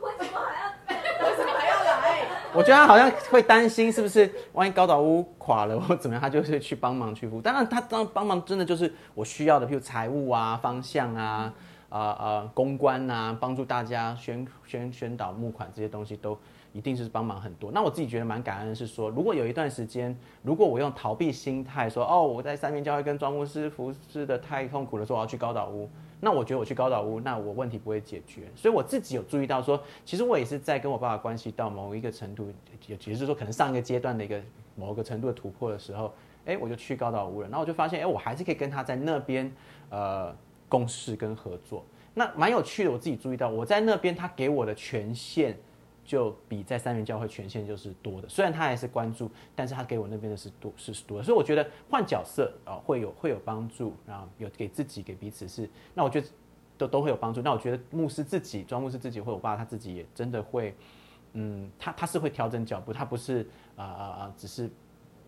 [0.00, 1.28] 我为什么还要？
[1.28, 2.26] 为什么还要来？
[2.54, 7.42] 我觉得他好像会担心，是不是万一高岛屋垮了或怎么样，他就是去帮忙去服务。
[7.42, 11.52] 当然，他当帮忙真的就是我需要的，譬如财务啊、方向啊、
[11.88, 16.36] 呃呃公关啊，帮助大家宣宣宣导募款这些东西都
[16.72, 17.70] 一定是帮忙很多。
[17.72, 25.88] 那我自己觉得蛮感恩的是说，如果有一段时间，如果我用逃避心态说，哦，我在三面教会跟庄牧师服侍的太痛苦了，说我要去高岛屋。
[26.18, 32.50] 那我觉得我去高岛屋，那我问题不会解决，所以我自己有注意到说，其实我也是在跟我爸爸关系到某一个程度，
[32.86, 34.40] 也也就是说可能上一个阶段的一个
[34.74, 36.10] 某个程度的突破的时候，
[36.46, 39.52] 哎，我就去高岛屋了，然后我就发现，哎，我还是可以跟他在那边
[39.90, 40.34] 呃
[40.68, 42.90] 共事跟合作，那蛮有趣的。
[42.90, 45.56] 我自己注意到，我在那边他给我的权限
[46.04, 56.28] 就比在三元教会权限就是多的，虽然他还是关注，但是他给我那边的是多是是多的，所以我觉得换角色啊、会有会有帮助，然后有给自己给彼此是，那我觉得
[56.78, 57.42] 都都会有帮助。
[57.42, 60.74] 那我觉得牧师自己，庄牧师自己或我爸他自己也真的会，
[61.32, 64.70] 嗯，他他是会调整脚步，他不是啊啊啊，只是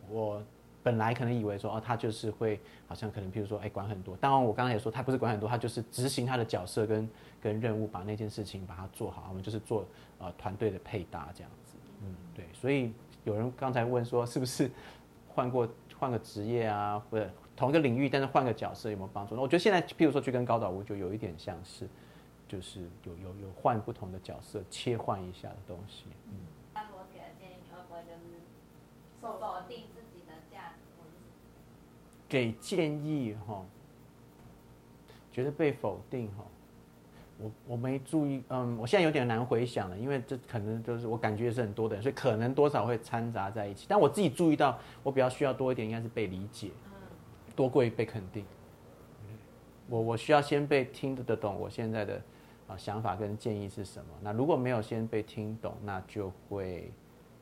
[0.08, 0.42] 我
[0.88, 7.10] 本来可能以为说哦，他就是会好像可能譬如说哎管很多，当然我刚才也说他不是管很多，他就是执行他的角色跟
[7.42, 9.26] 跟任务，把那件事情把它做好。
[9.28, 9.86] 我们就是做
[10.18, 12.46] 呃团队的配搭这样子，嗯，对。
[12.54, 12.90] 所以
[13.24, 14.70] 有人刚才问说是不是
[15.28, 15.68] 换过
[15.98, 19.34] 换个职业啊，或者同一个领域，但是换个角色有没有帮助？
[19.34, 21.86] 那我觉得现在譬如说去跟高岛屋就有一点像是，
[22.48, 26.04] 就是有有有换不同的角色，切换一下的东西。
[26.30, 26.32] 嗯，
[26.72, 28.40] 他如果给的建议，你会不会就是
[29.20, 29.84] 受否定
[32.28, 33.64] 给建议哈，
[35.32, 36.44] 觉得被否定哈，
[37.38, 43.86] 我我没注意，嗯，我现在有点难回想了，因为这可能就是我感觉是很多的人，所以可能多少会掺杂在一起。
[43.88, 46.70] 但我自己注意到，我比较需要多一点，应该是被理解，
[47.56, 48.44] 多过于被肯定。
[49.88, 52.20] 我我需要先被听得懂我现在的
[52.66, 54.10] 啊想法跟建议是什么。
[54.20, 56.92] 那如果没有先被听懂，那就会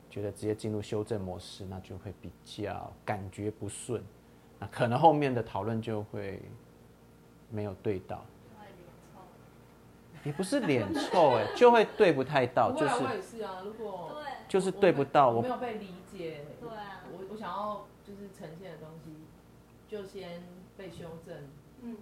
[0.09, 4.01] 觉得直接进入修正模式，那就会比较感觉不顺。
[4.59, 6.41] 那可能后面的讨论就会
[7.49, 8.23] 没有对到？
[10.23, 13.61] 也不是脸臭哎、就会对不太到，就是我也是啊。
[13.63, 19.13] 如果对就是对不到我我没有被理解，对啊，我我想要就是呈现的东西，
[19.87, 20.43] 就先
[20.75, 21.37] 被修正。
[21.81, 21.97] 嗯，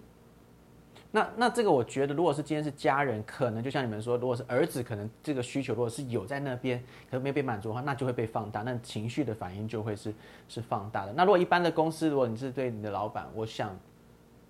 [1.16, 6.78] 那那这个我觉得，如果是今天是家人，可能就像你们说，如果是儿子，可能这个需求如果是有在那边，
[7.10, 10.12] 可能没被满足的话，那就会被放大，那情绪的反应就会是
[10.46, 11.14] 是放大的。
[11.14, 13.74] 那如果一般的公司，如果你是对你的老板，我想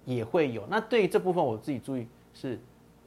[0.05, 0.67] 也会有。
[0.69, 2.05] 那对于这部分，我自己注意
[2.35, 2.59] 是，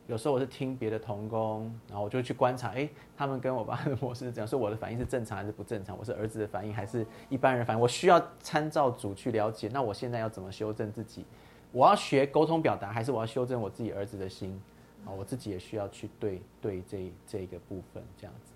[0.08, 2.88] 有时候我是听别的同工，然后我就去观察，哎，
[3.18, 5.98] 他们跟我爸的模式是怎样，说我的反应是正常还是不正常？
[6.00, 7.82] 我是儿子的反应还是一般人反应？
[7.82, 11.26] 我需要参照组去了解，那我现在要怎么修正自己？
[11.72, 14.60] 我要学沟通表达，还是我要修正我自己儿子的心
[15.06, 15.12] 啊？
[15.12, 18.54] 我自己也需要去对对这这个部分这样子。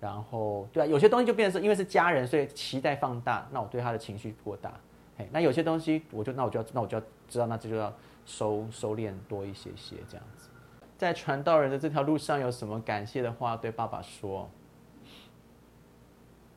[0.00, 4.72] 然后对啊，有些东西就变成是因为是家人，所以期待放大，那我对他的情绪过大。
[5.16, 7.92] 嘿，那有些东西我就那我就要那我就要知道，那这就要
[8.24, 10.48] 收收敛多一些些这样子。
[10.96, 14.48] 在传道人的这条路上，有什么感谢的话对爸爸说？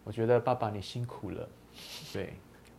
[0.06, 1.48] 我觉得爸爸你辛苦了，
[2.12, 2.34] 对。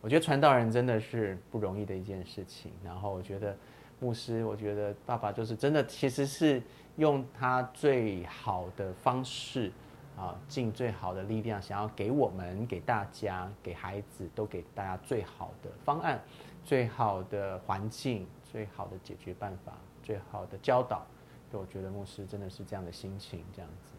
[0.05, 2.71] 我觉得传道人真的是不容易的一件事情。
[2.83, 3.57] 然后我觉得
[3.99, 6.61] 牧师，我觉得爸爸就是真的，其实是
[6.97, 9.71] 用他最好的方式
[10.15, 16.23] 啊，尽最好的力量，想要给我们、给大家、给孩子，都给大家最好的方案、
[16.63, 21.03] 最好的环境、最好的解决办法、最好的教导。
[21.49, 23.93] 所以我觉得牧师真的是这样的心情，这样子，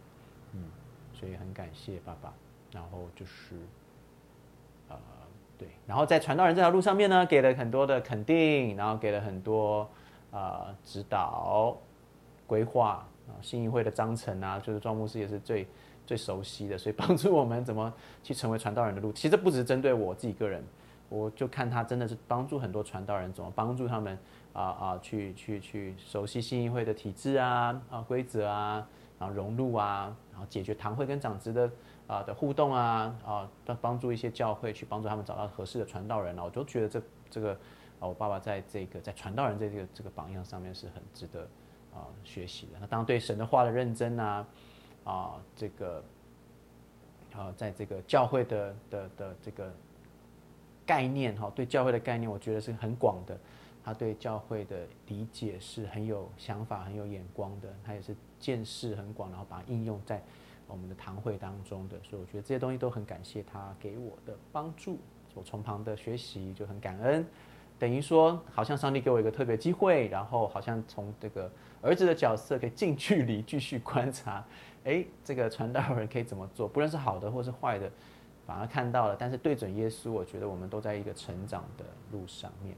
[0.53, 0.71] 嗯，
[1.13, 2.33] 所以很感谢爸爸。
[2.71, 3.57] 然后就是，
[5.59, 9.89] 对，然后在传道人这条路上面呢，给了很多的肯定，然后给了很多
[10.31, 11.75] 呃指导、
[12.47, 15.67] 规划啊，新议会的章程啊，就是庄牧师也是最
[16.05, 17.91] 最熟悉的，所以帮助我们怎么
[18.23, 19.11] 去成为传道人的路。
[19.13, 20.63] 其实不只是针对我自己个人，
[21.09, 24.19] 我就看他真的是帮助很多传道人，怎么帮助他们
[24.53, 28.87] 啊啊去去去熟悉新议会的体制啊啊规则啊，
[29.19, 31.71] 然后融入啊，然后解决堂会跟长职的。
[32.07, 37.53] 啊的互动啊啊，帮帮助一些教会去帮助他们找到合适的传道人啊，我就觉得这这个
[37.99, 41.43] 啊，我爸爸在这个在传道人这个这个榜样上面是很值得
[41.93, 42.79] 啊学习的。
[42.81, 44.47] 那当然对神的话的认真啊
[45.05, 46.05] 啊，这个
[47.35, 49.73] 啊，在这个教会的的的这个
[50.87, 53.37] 概念哈，对教会的概念，我觉得是很广的。
[53.85, 60.23] 他对教会的理解是很有想法、很有眼光的，他也是见识很广，然后把它应用在。
[60.67, 64.99] 我们的堂会当中的，所以我觉得这些东西都很感谢他给我的帮助，
[65.35, 67.27] 我从旁的学习就很感恩，
[67.79, 71.51] 等于说好像上帝给我一个特别机会，然后好像从这个
[71.81, 74.45] 儿子的角色可以近距离继续观察，
[74.85, 77.91] 哎，这个传道人可以怎么做，不论是好的或是坏的，
[78.47, 82.77] 反而看到了，但是对准耶稣，我觉得我们都在一个成长的路上面，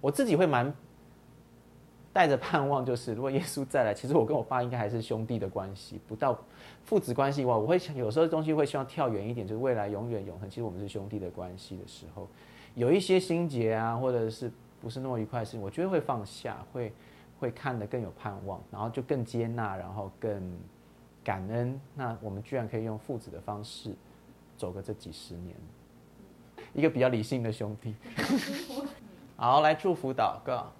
[0.00, 0.74] 我自己会蛮。
[2.16, 6.38] 带着 盼望，就是如果耶稣再来，其实我跟我爸应该还是兄弟的关系，不到
[6.82, 10.48] 父子关系以外，我会想有时候东西会希望跳远一点，就是未来永远永恒。
[10.48, 12.26] 其实我们是兄弟的关系的时候，
[12.74, 14.50] 有一些心结啊，或者是
[14.80, 16.90] 不是那么愉快的事情，我觉得会放下，会
[17.38, 20.58] 会看得更有盼望，然后就更接纳，然后更
[21.22, 21.78] 感恩。
[21.94, 23.94] 那我们居然可以用父子的方式
[24.56, 25.54] 走个这几十年，
[26.72, 27.94] 一个比较理性的兄弟。
[29.36, 30.72] 好，来祝福祷告。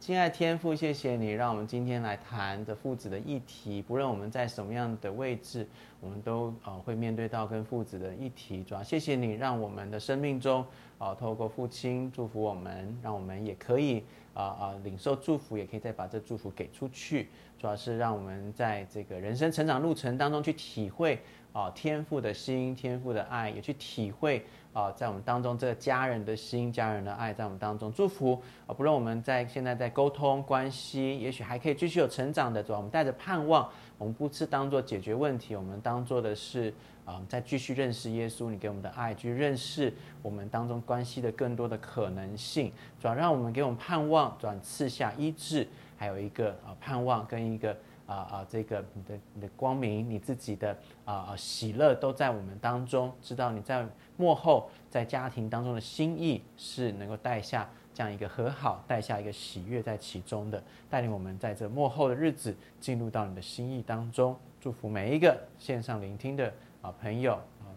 [0.00, 3.80] 亲爱天父，谢谢你让我们今天来谈的父子的议题。
[3.80, 5.66] 不论我们在什么样的位置，
[5.98, 8.62] 我们都呃会面对到跟父子的议题。
[8.62, 10.62] 主要谢谢你让我们的生命中
[10.98, 17.30] 啊，透过父亲祝福我们，让我们也可以啊啊领受祝福，也可以再把这祝福给出去。
[17.58, 21.18] 主要是让我们在这个人生成长路程当中去体会
[21.54, 24.44] 啊天父的心、天父的爱，也去体会。
[24.74, 28.74] 啊，在我们当中，这个家人的心、家人的爱，在我们当中祝福啊！
[28.74, 47.76] 不论我们在现在在沟通关系，也许还可以继续有成长的，主要我们带着盼望，我们不是当做解决问题，我们当做的是啊，再继续认识耶稣，你给我们的爱，去认识我们当中关系的更多的可能性，主要让我们给我们盼望，转赐下医治，还有一个啊盼望跟一个。
[48.06, 53.10] 啊啊，这个你的你的光明，你自己的啊啊喜乐都在我们当中。
[53.22, 53.82] 知道你在
[54.16, 64.36] 幕后，在家庭当中的心意是能够带下这样一个和好，带下一个喜悦在其中的，带领我们在这幕后的日子进入到你的心意当中。
[64.60, 67.68] 祝福每一个线上聆听的啊朋友啊，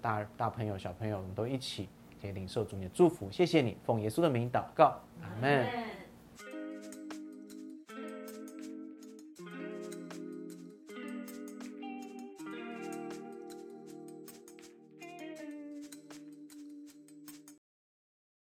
[0.00, 1.88] 大大朋友小朋友，我们都一起
[2.20, 3.30] 可以领受主你的祝福。
[3.30, 6.01] 谢谢你，奉耶稣的名祷告，阿门。